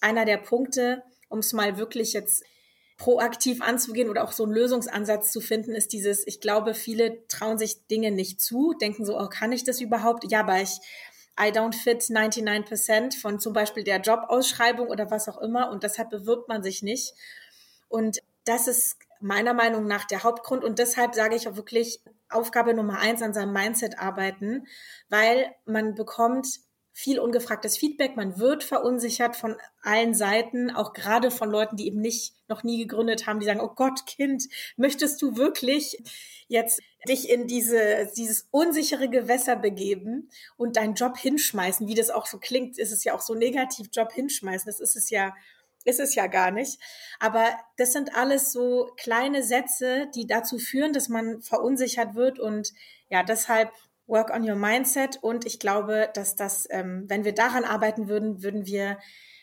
einer 0.00 0.24
der 0.24 0.38
Punkte, 0.38 1.02
um 1.28 1.38
es 1.38 1.52
mal 1.52 1.76
wirklich 1.76 2.14
jetzt 2.14 2.42
proaktiv 2.96 3.62
anzugehen 3.62 4.10
oder 4.10 4.24
auch 4.24 4.32
so 4.32 4.42
einen 4.42 4.52
Lösungsansatz 4.52 5.30
zu 5.30 5.40
finden, 5.40 5.74
ist 5.74 5.92
dieses, 5.92 6.26
ich 6.26 6.40
glaube, 6.40 6.74
viele 6.74 7.26
trauen 7.28 7.58
sich 7.58 7.86
Dinge 7.86 8.10
nicht 8.10 8.40
zu, 8.40 8.74
denken 8.80 9.04
so, 9.04 9.18
oh, 9.18 9.28
kann 9.28 9.52
ich 9.52 9.62
das 9.62 9.80
überhaupt? 9.80 10.28
Ja, 10.28 10.40
aber 10.40 10.60
ich 10.60 10.80
I 11.38 11.50
don't 11.50 11.74
fit 11.74 12.02
99% 12.02 13.20
von 13.20 13.38
zum 13.38 13.52
Beispiel 13.52 13.84
der 13.84 14.00
Jobausschreibung 14.00 14.88
oder 14.88 15.10
was 15.10 15.28
auch 15.28 15.38
immer 15.38 15.70
und 15.70 15.82
deshalb 15.84 16.10
bewirbt 16.10 16.48
man 16.48 16.62
sich 16.62 16.82
nicht. 16.82 17.14
Und 17.88 18.18
das 18.44 18.66
ist 18.66 18.98
meiner 19.20 19.54
Meinung 19.54 19.86
nach 19.86 20.04
der 20.04 20.22
Hauptgrund. 20.22 20.64
Und 20.64 20.78
deshalb 20.78 21.14
sage 21.14 21.36
ich 21.36 21.48
auch 21.48 21.56
wirklich 21.56 22.00
Aufgabe 22.30 22.74
Nummer 22.74 22.98
eins 22.98 23.22
an 23.22 23.32
seinem 23.32 23.52
Mindset 23.52 23.98
arbeiten, 23.98 24.66
weil 25.08 25.54
man 25.64 25.94
bekommt 25.94 26.60
viel 26.98 27.20
ungefragtes 27.20 27.78
Feedback, 27.78 28.16
man 28.16 28.40
wird 28.40 28.64
verunsichert 28.64 29.36
von 29.36 29.54
allen 29.82 30.14
Seiten, 30.14 30.72
auch 30.72 30.92
gerade 30.92 31.30
von 31.30 31.48
Leuten, 31.48 31.76
die 31.76 31.86
eben 31.86 32.00
nicht 32.00 32.34
noch 32.48 32.64
nie 32.64 32.76
gegründet 32.76 33.24
haben, 33.24 33.38
die 33.38 33.46
sagen, 33.46 33.60
oh 33.60 33.72
Gott, 33.72 34.04
Kind, 34.04 34.48
möchtest 34.76 35.22
du 35.22 35.36
wirklich 35.36 35.96
jetzt 36.48 36.80
dich 37.08 37.30
in 37.30 37.46
diese, 37.46 38.10
dieses 38.16 38.48
unsichere 38.50 39.08
Gewässer 39.08 39.54
begeben 39.54 40.28
und 40.56 40.74
deinen 40.74 40.94
Job 40.94 41.16
hinschmeißen, 41.16 41.86
wie 41.86 41.94
das 41.94 42.10
auch 42.10 42.26
so 42.26 42.40
klingt, 42.40 42.78
ist 42.78 42.90
es 42.90 43.04
ja 43.04 43.14
auch 43.14 43.20
so 43.20 43.36
negativ, 43.36 43.90
Job 43.92 44.12
hinschmeißen, 44.12 44.66
das 44.66 44.80
ist 44.80 44.96
es 44.96 45.08
ja 45.08 45.36
ist 45.84 46.00
es 46.00 46.16
ja 46.16 46.26
gar 46.26 46.50
nicht. 46.50 46.80
Aber 47.20 47.46
das 47.76 47.92
sind 47.92 48.14
alles 48.14 48.52
so 48.52 48.90
kleine 48.98 49.42
Sätze, 49.44 50.08
die 50.14 50.26
dazu 50.26 50.58
führen, 50.58 50.92
dass 50.92 51.08
man 51.08 51.40
verunsichert 51.40 52.14
wird. 52.14 52.38
Und 52.38 52.74
ja, 53.08 53.22
deshalb 53.22 53.70
Work 54.08 54.30
on 54.34 54.48
Your 54.48 54.56
Mindset. 54.56 55.18
Und 55.22 55.46
ich 55.46 55.60
glaube, 55.60 56.08
dass 56.14 56.34
das, 56.34 56.66
ähm, 56.70 57.04
wenn 57.06 57.24
wir 57.24 57.34
daran 57.34 57.64
arbeiten 57.64 58.08
würden, 58.08 58.42
würden 58.42 58.66
wir 58.66 58.98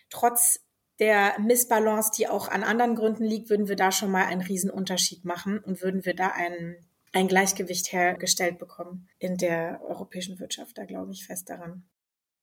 trotz 0.10 0.60
der 1.00 1.40
Missbalance, 1.40 2.12
die 2.18 2.28
auch 2.28 2.48
an 2.48 2.64
anderen 2.64 2.96
Gründen 2.96 3.24
liegt, 3.26 3.50
würden 3.50 3.68
wir 3.68 3.76
da 3.76 3.92
schon 3.92 4.12
mal 4.12 4.26
einen 4.26 4.42
Riesenunterschied 4.42 5.26
machen 5.26 5.60
und 5.60 5.82
würden 5.82 6.06
wir 6.06 6.16
da 6.16 6.30
ein, 6.30 6.78
ein 7.12 7.28
Gleichgewicht 7.28 7.92
hergestellt 7.92 8.60
bekommen 8.60 9.08
in 9.20 9.38
der 9.38 9.82
europäischen 9.84 10.40
Wirtschaft. 10.40 10.78
Da 10.78 10.86
glaube 10.86 11.12
ich 11.12 11.26
fest 11.26 11.50
daran. 11.50 11.84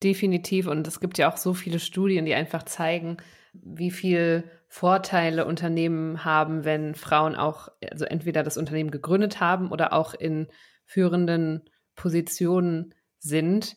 Definitiv. 0.03 0.67
Und 0.67 0.87
es 0.87 0.99
gibt 0.99 1.17
ja 1.17 1.31
auch 1.31 1.37
so 1.37 1.53
viele 1.53 1.79
Studien, 1.79 2.25
die 2.25 2.33
einfach 2.33 2.63
zeigen, 2.63 3.17
wie 3.53 3.91
viel 3.91 4.43
Vorteile 4.67 5.45
Unternehmen 5.45 6.25
haben, 6.25 6.65
wenn 6.65 6.95
Frauen 6.95 7.35
auch, 7.35 7.69
also 7.91 8.05
entweder 8.05 8.43
das 8.43 8.57
Unternehmen 8.57 8.91
gegründet 8.91 9.39
haben 9.39 9.71
oder 9.71 9.93
auch 9.93 10.13
in 10.13 10.47
führenden 10.85 11.69
Positionen 11.95 12.93
sind, 13.19 13.75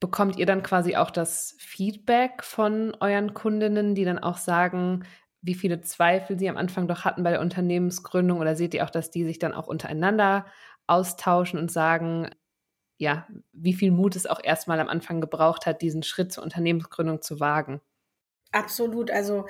bekommt 0.00 0.36
ihr 0.38 0.46
dann 0.46 0.62
quasi 0.62 0.96
auch 0.96 1.10
das 1.10 1.56
Feedback 1.58 2.42
von 2.42 2.96
euren 3.00 3.34
Kundinnen, 3.34 3.94
die 3.94 4.04
dann 4.04 4.18
auch 4.18 4.38
sagen, 4.38 5.04
wie 5.42 5.54
viele 5.54 5.80
Zweifel 5.80 6.38
sie 6.38 6.48
am 6.48 6.56
Anfang 6.56 6.88
doch 6.88 7.04
hatten 7.04 7.22
bei 7.22 7.30
der 7.30 7.40
Unternehmensgründung 7.40 8.40
oder 8.40 8.56
seht 8.56 8.74
ihr 8.74 8.84
auch, 8.84 8.90
dass 8.90 9.10
die 9.10 9.24
sich 9.24 9.38
dann 9.38 9.54
auch 9.54 9.66
untereinander 9.66 10.46
austauschen 10.86 11.58
und 11.58 11.70
sagen, 11.70 12.30
ja, 12.98 13.26
wie 13.52 13.72
viel 13.72 13.90
Mut 13.90 14.16
es 14.16 14.26
auch 14.26 14.40
erstmal 14.42 14.80
am 14.80 14.88
Anfang 14.88 15.20
gebraucht 15.20 15.64
hat, 15.64 15.80
diesen 15.80 16.02
Schritt 16.02 16.32
zur 16.32 16.44
Unternehmensgründung 16.44 17.22
zu 17.22 17.40
wagen? 17.40 17.80
Absolut. 18.52 19.10
Also 19.10 19.46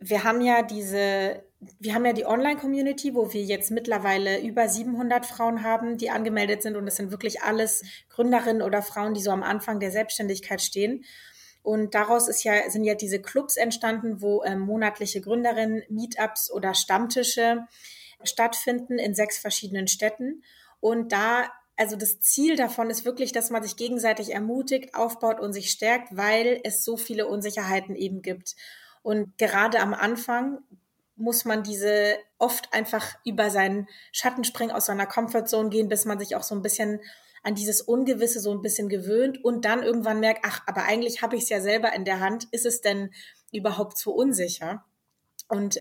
wir 0.00 0.24
haben 0.24 0.40
ja 0.40 0.62
diese, 0.62 1.42
wir 1.78 1.94
haben 1.94 2.04
ja 2.04 2.12
die 2.12 2.26
Online-Community, 2.26 3.14
wo 3.14 3.32
wir 3.32 3.42
jetzt 3.42 3.70
mittlerweile 3.70 4.40
über 4.40 4.68
700 4.68 5.26
Frauen 5.26 5.62
haben, 5.62 5.96
die 5.98 6.10
angemeldet 6.10 6.62
sind 6.62 6.76
und 6.76 6.86
es 6.86 6.96
sind 6.96 7.10
wirklich 7.10 7.42
alles 7.42 7.82
Gründerinnen 8.08 8.62
oder 8.62 8.82
Frauen, 8.82 9.14
die 9.14 9.20
so 9.20 9.30
am 9.30 9.42
Anfang 9.42 9.80
der 9.80 9.90
Selbstständigkeit 9.90 10.60
stehen. 10.60 11.04
Und 11.62 11.94
daraus 11.94 12.28
ist 12.28 12.44
ja, 12.44 12.68
sind 12.68 12.84
ja 12.84 12.94
diese 12.94 13.20
Clubs 13.22 13.56
entstanden, 13.56 14.20
wo 14.20 14.44
ähm, 14.44 14.60
monatliche 14.60 15.20
Gründerinnen, 15.20 15.82
Meetups 15.88 16.50
oder 16.50 16.74
Stammtische 16.74 17.66
stattfinden 18.22 18.98
in 18.98 19.14
sechs 19.14 19.38
verschiedenen 19.38 19.88
Städten. 19.88 20.42
Und 20.80 21.12
da 21.12 21.50
also 21.76 21.96
das 21.96 22.20
Ziel 22.20 22.56
davon 22.56 22.88
ist 22.90 23.04
wirklich, 23.04 23.32
dass 23.32 23.50
man 23.50 23.62
sich 23.62 23.76
gegenseitig 23.76 24.32
ermutigt, 24.32 24.94
aufbaut 24.94 25.40
und 25.40 25.52
sich 25.52 25.70
stärkt, 25.70 26.16
weil 26.16 26.60
es 26.62 26.84
so 26.84 26.96
viele 26.96 27.26
Unsicherheiten 27.26 27.96
eben 27.96 28.22
gibt. 28.22 28.54
Und 29.02 29.36
gerade 29.38 29.80
am 29.80 29.92
Anfang 29.92 30.60
muss 31.16 31.44
man 31.44 31.62
diese 31.62 32.16
oft 32.38 32.72
einfach 32.72 33.16
über 33.24 33.50
seinen 33.50 33.88
Schatten 34.12 34.44
springen, 34.44 34.72
aus 34.72 34.86
seiner 34.86 35.06
Comfortzone 35.06 35.70
gehen, 35.70 35.88
bis 35.88 36.04
man 36.04 36.18
sich 36.18 36.36
auch 36.36 36.42
so 36.42 36.54
ein 36.54 36.62
bisschen 36.62 37.00
an 37.42 37.54
dieses 37.54 37.82
Ungewisse 37.82 38.40
so 38.40 38.52
ein 38.52 38.62
bisschen 38.62 38.88
gewöhnt 38.88 39.44
und 39.44 39.64
dann 39.64 39.82
irgendwann 39.82 40.20
merkt, 40.20 40.40
ach, 40.44 40.62
aber 40.66 40.84
eigentlich 40.84 41.22
habe 41.22 41.36
ich 41.36 41.42
es 41.44 41.50
ja 41.50 41.60
selber 41.60 41.92
in 41.92 42.04
der 42.04 42.20
Hand. 42.20 42.48
Ist 42.52 42.66
es 42.66 42.80
denn 42.80 43.12
überhaupt 43.52 43.98
so 43.98 44.12
unsicher? 44.12 44.84
Und 45.48 45.78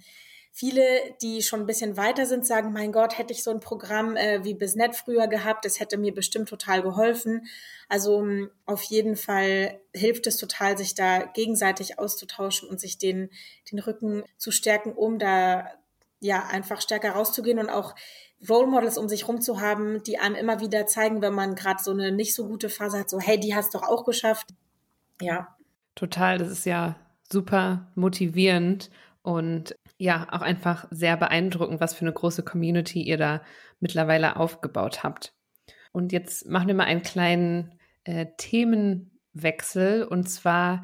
Viele, 0.55 0.83
die 1.23 1.41
schon 1.41 1.61
ein 1.61 1.65
bisschen 1.65 1.97
weiter 1.97 2.27
sind, 2.27 2.45
sagen, 2.45 2.73
mein 2.73 2.91
Gott, 2.91 3.17
hätte 3.17 3.33
ich 3.33 3.43
so 3.43 3.49
ein 3.49 3.59
Programm 3.59 4.15
äh, 4.15 4.43
wie 4.43 4.53
Biznet 4.53 4.95
früher 4.95 5.25
gehabt, 5.25 5.65
das 5.65 5.79
hätte 5.79 5.97
mir 5.97 6.13
bestimmt 6.13 6.47
total 6.47 6.83
geholfen. 6.83 7.47
Also 7.89 8.17
um, 8.17 8.51
auf 8.67 8.83
jeden 8.83 9.15
Fall 9.15 9.79
hilft 9.95 10.27
es 10.27 10.37
total, 10.37 10.77
sich 10.77 10.93
da 10.93 11.23
gegenseitig 11.23 11.97
auszutauschen 11.97 12.69
und 12.69 12.79
sich 12.79 12.99
den, 12.99 13.31
den 13.71 13.79
Rücken 13.79 14.23
zu 14.37 14.51
stärken, 14.51 14.93
um 14.93 15.17
da 15.17 15.71
ja 16.19 16.45
einfach 16.51 16.81
stärker 16.81 17.13
rauszugehen 17.13 17.57
und 17.57 17.71
auch 17.71 17.95
Role 18.47 18.67
Models 18.67 18.99
um 18.99 19.09
sich 19.09 19.27
rum 19.27 19.41
zu 19.41 19.59
haben, 19.59 20.03
die 20.03 20.19
einem 20.19 20.35
immer 20.35 20.59
wieder 20.59 20.85
zeigen, 20.85 21.23
wenn 21.23 21.33
man 21.33 21.55
gerade 21.55 21.81
so 21.81 21.89
eine 21.89 22.11
nicht 22.11 22.35
so 22.35 22.47
gute 22.47 22.69
Phase 22.69 22.99
hat, 22.99 23.09
so 23.09 23.19
hey, 23.19 23.39
die 23.39 23.55
hast 23.55 23.73
doch 23.73 23.81
auch 23.81 24.05
geschafft. 24.05 24.49
Ja. 25.19 25.57
Total, 25.95 26.37
das 26.37 26.49
ist 26.49 26.65
ja 26.67 26.95
super 27.31 27.91
motivierend 27.95 28.91
und 29.23 29.75
ja, 29.97 30.27
auch 30.31 30.41
einfach 30.41 30.87
sehr 30.91 31.17
beeindruckend, 31.17 31.79
was 31.79 31.93
für 31.93 32.05
eine 32.05 32.13
große 32.13 32.43
Community 32.43 33.01
ihr 33.01 33.17
da 33.17 33.41
mittlerweile 33.79 34.37
aufgebaut 34.37 35.03
habt. 35.03 35.33
Und 35.91 36.11
jetzt 36.11 36.49
machen 36.49 36.67
wir 36.67 36.75
mal 36.75 36.85
einen 36.85 37.03
kleinen 37.03 37.79
äh, 38.03 38.25
Themenwechsel. 38.37 40.03
Und 40.03 40.27
zwar, 40.27 40.83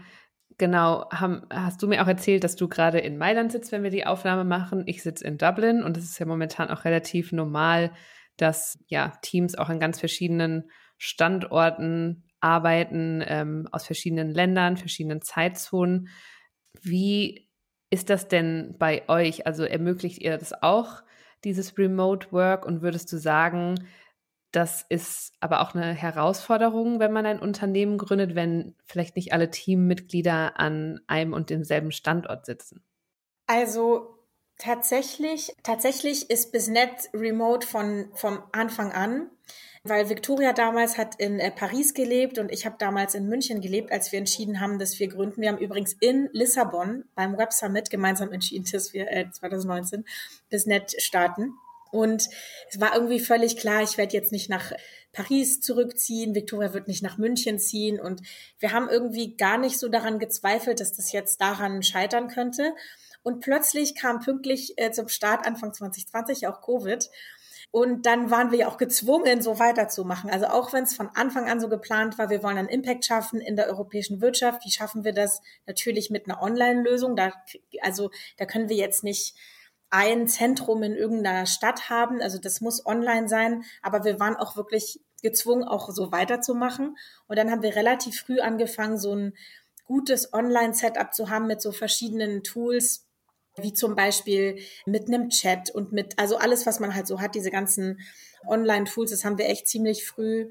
genau, 0.58 1.10
haben, 1.12 1.45
hast 1.50 1.82
du 1.82 1.88
mir 1.88 2.04
auch 2.04 2.08
erzählt, 2.08 2.43
dass 2.43 2.56
du 2.56 2.67
gerade 2.67 3.00
in 3.00 3.17
Mailand 3.17 3.52
sitzt, 3.52 3.72
wenn 3.72 3.84
wir 3.84 3.89
die 3.89 4.06
Aufnahme 4.06 4.43
machen. 4.43 4.84
Ich 4.86 5.02
sitze 5.02 5.26
in 5.26 5.38
Dublin 5.38 5.84
und 5.84 5.98
es 5.98 6.04
ist 6.06 6.19
ja 6.19 6.26
momentan 6.26 6.69
auch 6.69 6.86
relativ 6.86 7.32
normal, 7.32 7.91
dass 8.38 8.80
ja 8.88 9.13
Teams 9.22 9.56
auch 9.56 9.69
an 9.69 9.80
ganz 9.80 10.00
verschiedenen 10.00 10.69
Standorten 10.98 12.24
arbeiten, 12.39 13.24
ähm, 13.26 13.67
aus 13.72 13.86
verschiedenen 13.86 14.30
Ländern, 14.30 14.78
verschiedenen 14.78 15.22
Zeitzonen. 15.22 16.10
Wie 16.82 17.48
ist 17.89 18.10
das 18.10 18.28
denn 18.28 18.75
bei 18.78 19.08
euch? 19.08 19.47
Also 19.47 19.63
ermöglicht 19.63 20.19
ihr 20.19 20.38
das 20.38 20.54
auch, 20.62 21.04
dieses 21.43 21.78
Remote 21.78 22.32
Work? 22.32 22.65
Und 22.65 22.82
würdest 22.82 23.12
du 23.12 23.17
sagen, 23.17 23.75
das 24.52 24.86
ist 24.89 25.34
aber 25.39 25.62
auch 25.62 25.75
eine 25.75 25.93
Herausforderung, 25.93 26.99
wenn 26.99 27.12
man 27.12 27.25
ein 27.25 27.39
Unternehmen 27.39 27.97
gründet, 27.97 28.36
wenn 28.36 28.75
vielleicht 28.86 29.15
nicht 29.15 29.34
alle 29.34 29.52
Teammitglieder 29.52 30.60
an 30.60 31.02
einem 31.08 31.34
und 31.34 31.49
demselben 31.49 31.91
Standort 31.91 32.45
sitzen? 32.45 32.84
Also 33.45 34.15
tatsächlich, 34.58 35.56
tatsächlich 35.63 36.30
ist 36.30 36.52
Biznet 36.52 37.10
Remote 37.13 37.65
von, 37.65 38.12
vom 38.13 38.43
Anfang 38.52 38.91
an 38.91 39.30
weil 39.83 40.09
Victoria 40.09 40.53
damals 40.53 40.97
hat 40.97 41.15
in 41.19 41.39
äh, 41.39 41.51
Paris 41.51 41.93
gelebt 41.93 42.38
und 42.38 42.51
ich 42.51 42.65
habe 42.65 42.75
damals 42.77 43.15
in 43.15 43.27
München 43.27 43.62
gelebt, 43.62 43.91
als 43.91 44.12
wir 44.12 44.19
entschieden 44.19 44.59
haben, 44.59 44.77
dass 44.77 44.99
wir 44.99 45.07
gründen. 45.07 45.41
Wir 45.41 45.49
haben 45.49 45.57
übrigens 45.57 45.93
in 45.99 46.29
Lissabon 46.33 47.05
beim 47.15 47.38
Web 47.38 47.53
Summit 47.53 47.89
gemeinsam 47.89 48.31
entschieden, 48.31 48.65
dass 48.71 48.93
wir 48.93 49.09
äh, 49.09 49.29
2019 49.31 50.05
das 50.49 50.65
Net 50.65 51.01
starten. 51.01 51.53
Und 51.91 52.27
es 52.69 52.79
war 52.79 52.93
irgendwie 52.93 53.19
völlig 53.19 53.57
klar, 53.57 53.81
ich 53.81 53.97
werde 53.97 54.13
jetzt 54.13 54.31
nicht 54.31 54.49
nach 54.49 54.71
Paris 55.12 55.59
zurückziehen, 55.59 56.35
Victoria 56.35 56.73
wird 56.73 56.88
nicht 56.88 57.01
nach 57.01 57.17
München 57.17 57.57
ziehen. 57.57 57.99
Und 57.99 58.21
wir 58.59 58.73
haben 58.73 58.89
irgendwie 58.89 59.35
gar 59.35 59.57
nicht 59.57 59.79
so 59.79 59.88
daran 59.88 60.19
gezweifelt, 60.19 60.81
dass 60.81 60.93
das 60.93 61.12
jetzt 61.12 61.41
daran 61.41 61.81
scheitern 61.81 62.27
könnte. 62.27 62.75
Und 63.23 63.41
plötzlich 63.41 63.95
kam 63.95 64.19
pünktlich 64.19 64.73
äh, 64.77 64.91
zum 64.91 65.07
Start 65.07 65.47
Anfang 65.47 65.73
2020 65.73 66.47
auch 66.47 66.62
Covid. 66.62 67.09
Und 67.71 68.08
dann 68.08 68.32
waren 68.32 68.51
wir 68.51 68.60
ja 68.60 68.67
auch 68.67 68.77
gezwungen, 68.77 69.43
so 69.43 69.60
weiterzumachen. 69.60 70.32
Also 70.32 70.47
auch 70.47 70.73
wenn 70.73 70.86
es 70.86 70.95
von 70.95 71.10
Anfang 71.13 71.47
an 71.47 71.60
so 71.60 71.69
geplant 71.69 72.17
war, 72.17 72.32
wir 72.32 72.41
wollen 72.41 72.58
einen 72.58 72.67
Impact 72.67 73.05
schaffen 73.05 73.41
in 73.41 73.55
der 73.55 73.67
europäischen 73.67 74.21
Wirtschaft. 74.21 74.65
Wie 74.65 74.71
schaffen 74.71 75.03
wir 75.03 75.13
das? 75.13 75.41
Natürlich 75.67 76.10
mit 76.10 76.27
einer 76.27 76.41
Online-Lösung. 76.41 77.15
Da, 77.15 77.32
also 77.82 78.10
da 78.38 78.45
können 78.45 78.69
wir 78.69 78.75
jetzt 78.75 79.03
nicht 79.03 79.36
ein 79.91 80.27
Zentrum 80.27 80.82
in 80.82 80.95
irgendeiner 80.95 81.45
Stadt 81.45 81.91
haben. 81.91 82.21
Also 82.21 82.39
das 82.39 82.60
muss 82.60 82.86
online 82.86 83.27
sein. 83.27 83.63
Aber 83.84 84.03
wir 84.03 84.19
waren 84.19 84.36
auch 84.36 84.55
wirklich 84.55 84.99
gezwungen, 85.21 85.63
auch 85.63 85.91
so 85.91 86.12
weiterzumachen. 86.12 86.97
Und 87.27 87.38
dann 87.38 87.51
haben 87.51 87.62
wir 87.62 87.75
relativ 87.75 88.19
früh 88.19 88.39
angefangen, 88.39 88.97
so 88.97 89.13
ein 89.13 89.34
gutes 89.86 90.34
Online-Setup 90.34 91.13
zu 91.13 91.29
haben 91.29 91.47
mit 91.47 91.62
so 91.62 91.71
verschiedenen 91.71 92.43
Tools, 92.43 93.09
wie 93.63 93.74
zum 93.74 93.95
Beispiel 93.95 94.60
mit 94.86 95.08
einem 95.08 95.30
Chat 95.30 95.69
und 95.69 95.91
mit, 95.91 96.17
also 96.17 96.38
alles, 96.38 96.65
was 96.65 96.80
man 96.80 96.95
halt 96.95 97.08
so 97.08 97.19
hat, 97.19 97.36
diese 97.36 97.52
ganzen 97.52 98.00
Online-Tools, 98.48 99.12
das 99.12 99.26
haben 99.26 99.38
wir 99.38 99.48
echt 99.48 99.67
ziemlich 99.67 100.06
früh 100.06 100.50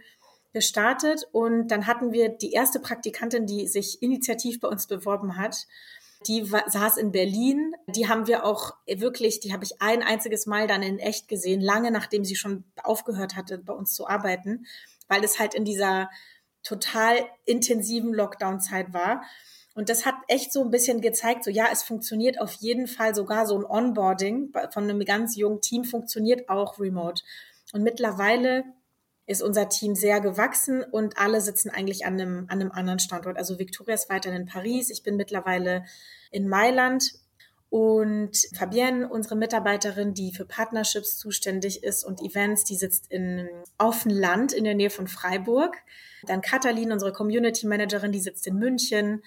gestartet. 0.52 1.26
Und 1.32 1.68
dann 1.68 1.86
hatten 1.86 2.12
wir 2.12 2.28
die 2.30 2.52
erste 2.52 2.80
Praktikantin, 2.80 3.46
die 3.46 3.66
sich 3.66 4.02
initiativ 4.02 4.60
bei 4.60 4.68
uns 4.68 4.86
beworben 4.86 5.36
hat. 5.36 5.66
Die 6.26 6.50
war, 6.50 6.68
saß 6.68 6.96
in 6.96 7.12
Berlin. 7.12 7.74
Die 7.86 8.08
haben 8.08 8.26
wir 8.26 8.44
auch 8.44 8.74
wirklich, 8.86 9.40
die 9.40 9.52
habe 9.52 9.64
ich 9.64 9.80
ein 9.80 10.02
einziges 10.02 10.46
Mal 10.46 10.66
dann 10.66 10.82
in 10.82 10.98
echt 10.98 11.28
gesehen, 11.28 11.60
lange 11.60 11.90
nachdem 11.90 12.24
sie 12.24 12.36
schon 12.36 12.64
aufgehört 12.82 13.36
hatte, 13.36 13.58
bei 13.58 13.72
uns 13.72 13.94
zu 13.94 14.08
arbeiten, 14.08 14.66
weil 15.06 15.22
es 15.22 15.38
halt 15.38 15.54
in 15.54 15.64
dieser 15.64 16.10
total 16.64 17.26
intensiven 17.44 18.12
Lockdown-Zeit 18.12 18.92
war. 18.92 19.22
Und 19.78 19.88
das 19.88 20.04
hat 20.04 20.16
echt 20.26 20.52
so 20.52 20.64
ein 20.64 20.72
bisschen 20.72 21.00
gezeigt, 21.00 21.44
so 21.44 21.52
ja, 21.52 21.68
es 21.70 21.84
funktioniert 21.84 22.40
auf 22.40 22.50
jeden 22.54 22.88
Fall 22.88 23.14
sogar 23.14 23.46
so 23.46 23.56
ein 23.56 23.64
Onboarding 23.64 24.52
von 24.72 24.82
einem 24.82 25.04
ganz 25.04 25.36
jungen 25.36 25.60
Team 25.60 25.84
funktioniert 25.84 26.48
auch 26.48 26.80
remote. 26.80 27.22
Und 27.72 27.84
mittlerweile 27.84 28.64
ist 29.26 29.40
unser 29.40 29.68
Team 29.68 29.94
sehr 29.94 30.20
gewachsen 30.20 30.82
und 30.82 31.16
alle 31.16 31.40
sitzen 31.40 31.70
eigentlich 31.70 32.06
an 32.06 32.14
einem, 32.14 32.46
an 32.48 32.60
einem 32.60 32.72
anderen 32.72 32.98
Standort. 32.98 33.36
Also 33.36 33.60
Victoria 33.60 33.94
ist 33.94 34.10
weiterhin 34.10 34.40
in 34.40 34.48
Paris, 34.48 34.90
ich 34.90 35.04
bin 35.04 35.14
mittlerweile 35.14 35.84
in 36.32 36.48
Mailand 36.48 37.12
und 37.70 38.36
Fabienne, 38.56 39.08
unsere 39.08 39.36
Mitarbeiterin, 39.36 40.12
die 40.12 40.32
für 40.34 40.44
Partnerships 40.44 41.16
zuständig 41.18 41.84
ist 41.84 42.02
und 42.02 42.20
Events, 42.20 42.64
die 42.64 42.74
sitzt 42.74 43.12
in 43.12 43.48
Offenland 43.78 44.52
in 44.52 44.64
der 44.64 44.74
Nähe 44.74 44.90
von 44.90 45.06
Freiburg. 45.06 45.76
Dann 46.24 46.40
Katalin, 46.40 46.90
unsere 46.90 47.12
Community 47.12 47.68
Managerin, 47.68 48.10
die 48.10 48.18
sitzt 48.18 48.48
in 48.48 48.56
München. 48.56 49.22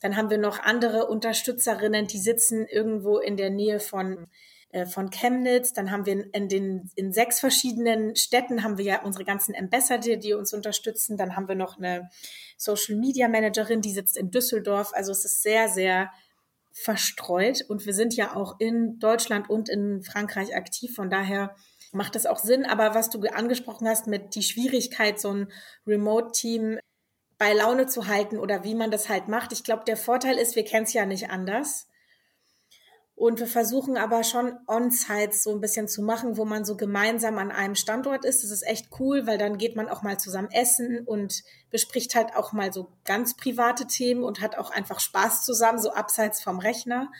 Dann 0.00 0.16
haben 0.16 0.30
wir 0.30 0.38
noch 0.38 0.58
andere 0.58 1.06
Unterstützerinnen, 1.06 2.06
die 2.06 2.18
sitzen 2.18 2.66
irgendwo 2.66 3.18
in 3.18 3.36
der 3.36 3.50
Nähe 3.50 3.80
von 3.80 4.26
äh, 4.70 4.86
von 4.86 5.10
Chemnitz. 5.10 5.72
Dann 5.72 5.90
haben 5.90 6.06
wir 6.06 6.26
in 6.34 6.48
den 6.48 6.90
in 6.96 7.12
sechs 7.12 7.40
verschiedenen 7.40 8.14
Städten 8.16 8.62
haben 8.62 8.78
wir 8.78 8.84
ja 8.84 9.02
unsere 9.02 9.24
ganzen 9.24 9.54
Ambassador, 9.56 10.16
die 10.16 10.34
uns 10.34 10.52
unterstützen. 10.52 11.16
Dann 11.16 11.36
haben 11.36 11.48
wir 11.48 11.54
noch 11.54 11.78
eine 11.78 12.10
Social 12.56 12.96
Media 12.96 13.28
Managerin, 13.28 13.80
die 13.80 13.92
sitzt 13.92 14.16
in 14.16 14.30
Düsseldorf. 14.30 14.92
Also 14.92 15.12
es 15.12 15.24
ist 15.24 15.42
sehr 15.42 15.68
sehr 15.68 16.10
verstreut 16.72 17.64
und 17.68 17.86
wir 17.86 17.94
sind 17.94 18.14
ja 18.14 18.36
auch 18.36 18.60
in 18.60 18.98
Deutschland 18.98 19.48
und 19.48 19.70
in 19.70 20.02
Frankreich 20.02 20.54
aktiv. 20.54 20.94
Von 20.94 21.08
daher 21.08 21.56
macht 21.92 22.14
das 22.14 22.26
auch 22.26 22.38
Sinn. 22.38 22.66
Aber 22.66 22.94
was 22.94 23.08
du 23.08 23.20
angesprochen 23.22 23.88
hast 23.88 24.06
mit 24.06 24.34
die 24.34 24.42
Schwierigkeit, 24.42 25.18
so 25.18 25.32
ein 25.32 25.52
Remote-Team 25.86 26.78
bei 27.38 27.52
Laune 27.52 27.86
zu 27.86 28.06
halten 28.06 28.38
oder 28.38 28.64
wie 28.64 28.74
man 28.74 28.90
das 28.90 29.08
halt 29.08 29.28
macht. 29.28 29.52
Ich 29.52 29.64
glaube, 29.64 29.84
der 29.84 29.96
Vorteil 29.96 30.38
ist, 30.38 30.56
wir 30.56 30.64
kennen 30.64 30.84
es 30.84 30.92
ja 30.92 31.04
nicht 31.06 31.30
anders. 31.30 31.86
Und 33.14 33.40
wir 33.40 33.46
versuchen 33.46 33.96
aber 33.96 34.24
schon 34.24 34.58
On-Sites 34.66 35.42
so 35.42 35.50
ein 35.52 35.60
bisschen 35.62 35.88
zu 35.88 36.02
machen, 36.02 36.36
wo 36.36 36.44
man 36.44 36.66
so 36.66 36.76
gemeinsam 36.76 37.38
an 37.38 37.50
einem 37.50 37.74
Standort 37.74 38.26
ist. 38.26 38.42
Das 38.42 38.50
ist 38.50 38.66
echt 38.66 38.88
cool, 39.00 39.26
weil 39.26 39.38
dann 39.38 39.56
geht 39.56 39.74
man 39.74 39.88
auch 39.88 40.02
mal 40.02 40.18
zusammen 40.18 40.50
essen 40.50 41.00
und 41.06 41.42
bespricht 41.70 42.14
halt 42.14 42.36
auch 42.36 42.52
mal 42.52 42.74
so 42.74 42.92
ganz 43.06 43.34
private 43.34 43.86
Themen 43.86 44.22
und 44.22 44.42
hat 44.42 44.58
auch 44.58 44.70
einfach 44.70 45.00
Spaß 45.00 45.44
zusammen, 45.46 45.78
so 45.78 45.92
abseits 45.92 46.42
vom 46.42 46.58
Rechner. 46.58 47.10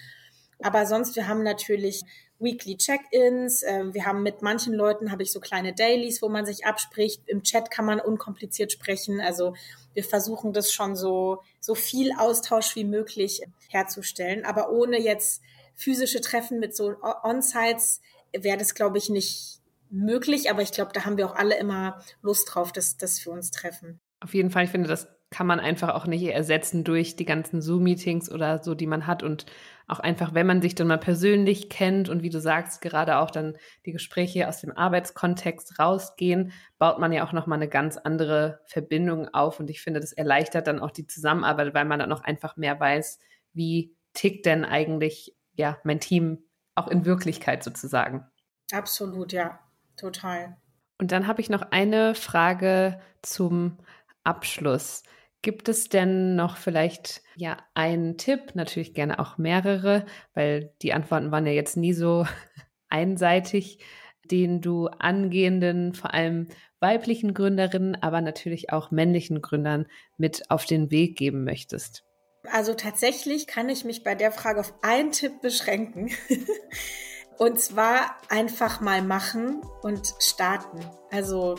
Aber 0.62 0.84
sonst, 0.84 1.16
wir 1.16 1.28
haben 1.28 1.42
natürlich 1.42 2.04
Weekly 2.38 2.76
Check-ins. 2.76 3.62
Ähm, 3.62 3.94
wir 3.94 4.04
haben 4.04 4.22
mit 4.22 4.42
manchen 4.42 4.74
Leuten 4.74 5.10
habe 5.10 5.22
ich 5.22 5.32
so 5.32 5.40
kleine 5.40 5.74
Dailies, 5.74 6.22
wo 6.22 6.28
man 6.28 6.46
sich 6.46 6.66
abspricht. 6.66 7.22
Im 7.26 7.42
Chat 7.42 7.70
kann 7.70 7.84
man 7.84 8.00
unkompliziert 8.00 8.72
sprechen. 8.72 9.20
Also 9.20 9.54
wir 9.94 10.04
versuchen 10.04 10.52
das 10.52 10.72
schon 10.72 10.96
so, 10.96 11.42
so 11.60 11.74
viel 11.74 12.12
Austausch 12.16 12.76
wie 12.76 12.84
möglich 12.84 13.42
herzustellen, 13.68 14.44
aber 14.44 14.70
ohne 14.70 15.00
jetzt 15.00 15.42
physische 15.74 16.20
Treffen 16.20 16.58
mit 16.58 16.76
so 16.76 16.94
On-Sites 17.22 18.00
wäre 18.32 18.58
das, 18.58 18.74
glaube 18.74 18.98
ich, 18.98 19.08
nicht 19.08 19.60
möglich. 19.90 20.50
Aber 20.50 20.62
ich 20.62 20.72
glaube, 20.72 20.92
da 20.92 21.04
haben 21.04 21.16
wir 21.16 21.26
auch 21.26 21.36
alle 21.36 21.56
immer 21.58 22.02
Lust 22.22 22.54
drauf, 22.54 22.72
dass, 22.72 22.96
dass 22.96 23.24
wir 23.24 23.32
uns 23.32 23.50
treffen. 23.50 24.00
Auf 24.20 24.34
jeden 24.34 24.50
Fall, 24.50 24.64
ich 24.64 24.70
finde, 24.70 24.88
das 24.88 25.08
kann 25.30 25.46
man 25.46 25.58
einfach 25.58 25.94
auch 25.94 26.06
nicht 26.06 26.22
ersetzen 26.22 26.84
durch 26.84 27.16
die 27.16 27.24
ganzen 27.24 27.60
Zoom-Meetings 27.60 28.30
oder 28.30 28.62
so, 28.62 28.74
die 28.74 28.86
man 28.86 29.06
hat. 29.06 29.22
Und 29.22 29.46
auch 29.88 29.98
einfach, 29.98 30.34
wenn 30.34 30.46
man 30.46 30.62
sich 30.62 30.74
dann 30.74 30.86
mal 30.86 30.98
persönlich 30.98 31.68
kennt 31.68 32.08
und 32.08 32.22
wie 32.22 32.30
du 32.30 32.40
sagst, 32.40 32.80
gerade 32.80 33.18
auch 33.18 33.30
dann 33.30 33.56
die 33.84 33.92
Gespräche 33.92 34.48
aus 34.48 34.60
dem 34.60 34.76
Arbeitskontext 34.76 35.78
rausgehen, 35.78 36.52
baut 36.78 36.98
man 36.98 37.12
ja 37.12 37.26
auch 37.26 37.32
nochmal 37.32 37.58
eine 37.58 37.68
ganz 37.68 37.96
andere 37.96 38.60
Verbindung 38.66 39.28
auf. 39.34 39.58
Und 39.58 39.68
ich 39.68 39.82
finde, 39.82 40.00
das 40.00 40.12
erleichtert 40.12 40.68
dann 40.68 40.78
auch 40.80 40.90
die 40.90 41.06
Zusammenarbeit, 41.06 41.74
weil 41.74 41.84
man 41.84 41.98
dann 41.98 42.12
auch 42.12 42.22
einfach 42.22 42.56
mehr 42.56 42.78
weiß, 42.78 43.18
wie 43.52 43.96
tickt 44.12 44.46
denn 44.46 44.64
eigentlich 44.64 45.36
ja, 45.54 45.78
mein 45.84 46.00
Team 46.00 46.44
auch 46.74 46.88
in 46.88 47.04
Wirklichkeit 47.04 47.64
sozusagen. 47.64 48.26
Absolut, 48.72 49.32
ja, 49.32 49.58
total. 49.96 50.56
Und 50.98 51.12
dann 51.12 51.26
habe 51.26 51.40
ich 51.40 51.50
noch 51.50 51.62
eine 51.70 52.14
Frage 52.14 53.00
zum 53.22 53.78
Abschluss. 54.26 55.02
Gibt 55.42 55.68
es 55.68 55.88
denn 55.88 56.34
noch 56.34 56.56
vielleicht 56.56 57.22
ja 57.36 57.58
einen 57.74 58.16
Tipp, 58.18 58.54
natürlich 58.54 58.94
gerne 58.94 59.18
auch 59.18 59.38
mehrere, 59.38 60.06
weil 60.34 60.72
die 60.82 60.92
Antworten 60.92 61.30
waren 61.30 61.46
ja 61.46 61.52
jetzt 61.52 61.76
nie 61.76 61.92
so 61.92 62.26
einseitig, 62.88 63.78
den 64.24 64.60
du 64.60 64.88
angehenden, 64.88 65.94
vor 65.94 66.12
allem 66.14 66.48
weiblichen 66.80 67.32
Gründerinnen, 67.32 68.00
aber 68.02 68.20
natürlich 68.20 68.72
auch 68.72 68.90
männlichen 68.90 69.40
Gründern 69.40 69.86
mit 70.16 70.50
auf 70.50 70.64
den 70.64 70.90
Weg 70.90 71.16
geben 71.16 71.44
möchtest? 71.44 72.04
Also 72.50 72.74
tatsächlich 72.74 73.46
kann 73.46 73.68
ich 73.68 73.84
mich 73.84 74.04
bei 74.04 74.14
der 74.14 74.32
Frage 74.32 74.60
auf 74.60 74.74
einen 74.82 75.12
Tipp 75.12 75.40
beschränken. 75.40 76.10
und 77.38 77.60
zwar 77.60 78.16
einfach 78.28 78.80
mal 78.80 79.02
machen 79.02 79.62
und 79.82 80.14
starten. 80.20 80.80
Also 81.10 81.56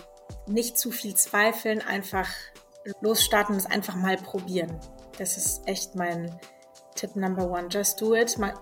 nicht 0.47 0.77
zu 0.77 0.91
viel 0.91 1.15
zweifeln, 1.15 1.81
einfach 1.81 2.29
losstarten 3.01 3.55
und 3.55 3.59
es 3.61 3.65
einfach 3.65 3.95
mal 3.95 4.17
probieren. 4.17 4.79
Das 5.17 5.37
ist 5.37 5.67
echt 5.67 5.95
mein 5.95 6.37
Tipp 6.95 7.15
Number 7.15 7.49
One. 7.49 7.67
Just 7.69 8.01
do 8.01 8.15
it. 8.15 8.37
Mal, 8.37 8.53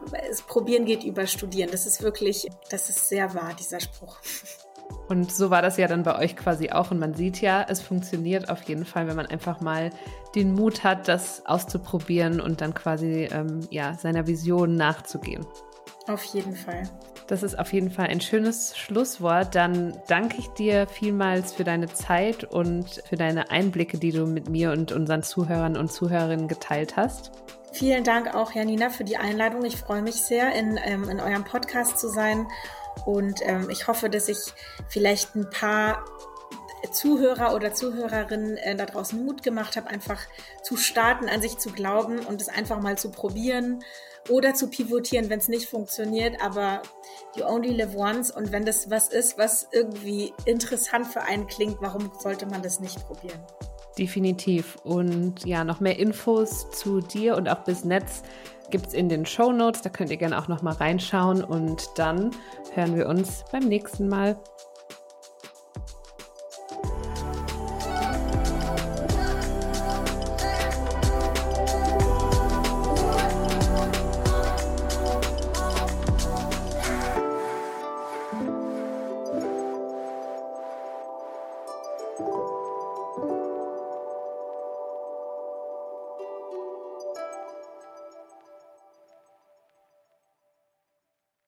probieren 0.47 0.85
geht 0.85 1.03
über 1.03 1.25
Studieren. 1.25 1.69
Das 1.71 1.85
ist 1.85 2.01
wirklich, 2.01 2.47
das 2.69 2.89
ist 2.89 3.09
sehr 3.09 3.33
wahr, 3.33 3.53
dieser 3.57 3.79
Spruch. 3.79 4.17
Und 5.07 5.31
so 5.31 5.49
war 5.49 5.61
das 5.61 5.77
ja 5.77 5.87
dann 5.87 6.03
bei 6.03 6.17
euch 6.17 6.35
quasi 6.35 6.71
auch. 6.71 6.91
Und 6.91 6.99
man 6.99 7.13
sieht 7.13 7.41
ja, 7.41 7.65
es 7.67 7.81
funktioniert 7.81 8.49
auf 8.49 8.63
jeden 8.63 8.85
Fall, 8.85 9.07
wenn 9.07 9.15
man 9.15 9.27
einfach 9.27 9.61
mal 9.61 9.91
den 10.33 10.53
Mut 10.53 10.83
hat, 10.83 11.07
das 11.07 11.45
auszuprobieren 11.45 12.41
und 12.41 12.61
dann 12.61 12.73
quasi 12.73 13.27
ähm, 13.31 13.61
ja, 13.69 13.93
seiner 13.95 14.27
Vision 14.27 14.75
nachzugehen. 14.75 15.45
Auf 16.07 16.23
jeden 16.25 16.55
Fall. 16.55 16.83
Das 17.27 17.41
ist 17.41 17.57
auf 17.57 17.73
jeden 17.73 17.89
Fall 17.89 18.07
ein 18.07 18.21
schönes 18.21 18.77
Schlusswort. 18.77 19.55
Dann 19.55 19.99
danke 20.07 20.37
ich 20.37 20.47
dir 20.49 20.87
vielmals 20.87 21.53
für 21.53 21.63
deine 21.63 21.91
Zeit 21.91 22.43
und 22.43 23.01
für 23.09 23.15
deine 23.15 23.49
Einblicke, 23.49 23.97
die 23.97 24.11
du 24.11 24.27
mit 24.27 24.47
mir 24.47 24.71
und 24.71 24.91
unseren 24.91 25.23
Zuhörern 25.23 25.75
und 25.75 25.91
Zuhörerinnen 25.91 26.47
geteilt 26.47 26.95
hast. 26.95 27.31
Vielen 27.71 28.03
Dank 28.03 28.33
auch, 28.35 28.51
Janina, 28.53 28.89
für 28.89 29.03
die 29.03 29.17
Einladung. 29.17 29.65
Ich 29.65 29.77
freue 29.77 30.03
mich 30.03 30.15
sehr, 30.15 30.53
in, 30.53 30.79
ähm, 30.85 31.09
in 31.09 31.19
eurem 31.19 31.43
Podcast 31.43 31.97
zu 31.97 32.07
sein 32.09 32.47
und 33.05 33.41
ähm, 33.41 33.69
ich 33.69 33.87
hoffe, 33.87 34.09
dass 34.09 34.29
ich 34.29 34.37
vielleicht 34.87 35.35
ein 35.35 35.49
paar 35.49 36.05
Zuhörer 36.91 37.53
oder 37.53 37.73
Zuhörerinnen 37.73 38.57
äh, 38.57 38.75
da 38.75 38.85
draußen 38.85 39.25
Mut 39.25 39.43
gemacht 39.43 39.75
habe, 39.75 39.89
einfach 39.89 40.21
zu 40.63 40.77
starten, 40.77 41.27
an 41.27 41.41
sich 41.41 41.57
zu 41.57 41.71
glauben 41.71 42.19
und 42.19 42.41
es 42.41 42.47
einfach 42.47 42.79
mal 42.79 42.97
zu 42.97 43.09
probieren 43.09 43.83
oder 44.29 44.53
zu 44.53 44.69
pivotieren, 44.69 45.29
wenn 45.29 45.39
es 45.39 45.47
nicht 45.47 45.69
funktioniert. 45.69 46.41
Aber 46.41 46.81
you 47.35 47.45
only 47.45 47.69
live 47.69 47.95
once 47.95 48.31
und 48.31 48.51
wenn 48.51 48.65
das 48.65 48.89
was 48.89 49.09
ist, 49.09 49.37
was 49.37 49.67
irgendwie 49.71 50.33
interessant 50.45 51.07
für 51.07 51.21
einen 51.21 51.47
klingt, 51.47 51.77
warum 51.81 52.11
sollte 52.19 52.45
man 52.45 52.61
das 52.61 52.79
nicht 52.79 52.99
probieren? 53.05 53.39
Definitiv. 53.97 54.77
Und 54.83 55.45
ja, 55.45 55.63
noch 55.63 55.79
mehr 55.79 55.97
Infos 55.97 56.69
zu 56.71 56.99
dir 56.99 57.37
und 57.37 57.47
auch 57.47 57.63
bis 57.63 57.85
Netz 57.85 58.23
gibt 58.69 58.87
es 58.87 58.93
in 58.93 59.09
den 59.09 59.25
Show 59.25 59.51
Notes. 59.51 59.81
Da 59.81 59.89
könnt 59.89 60.11
ihr 60.11 60.17
gerne 60.17 60.37
auch 60.37 60.47
noch 60.47 60.61
mal 60.61 60.73
reinschauen. 60.73 61.43
Und 61.43 61.87
dann 61.95 62.31
hören 62.73 62.95
wir 62.95 63.07
uns 63.07 63.45
beim 63.51 63.63
nächsten 63.63 64.07
Mal. 64.07 64.37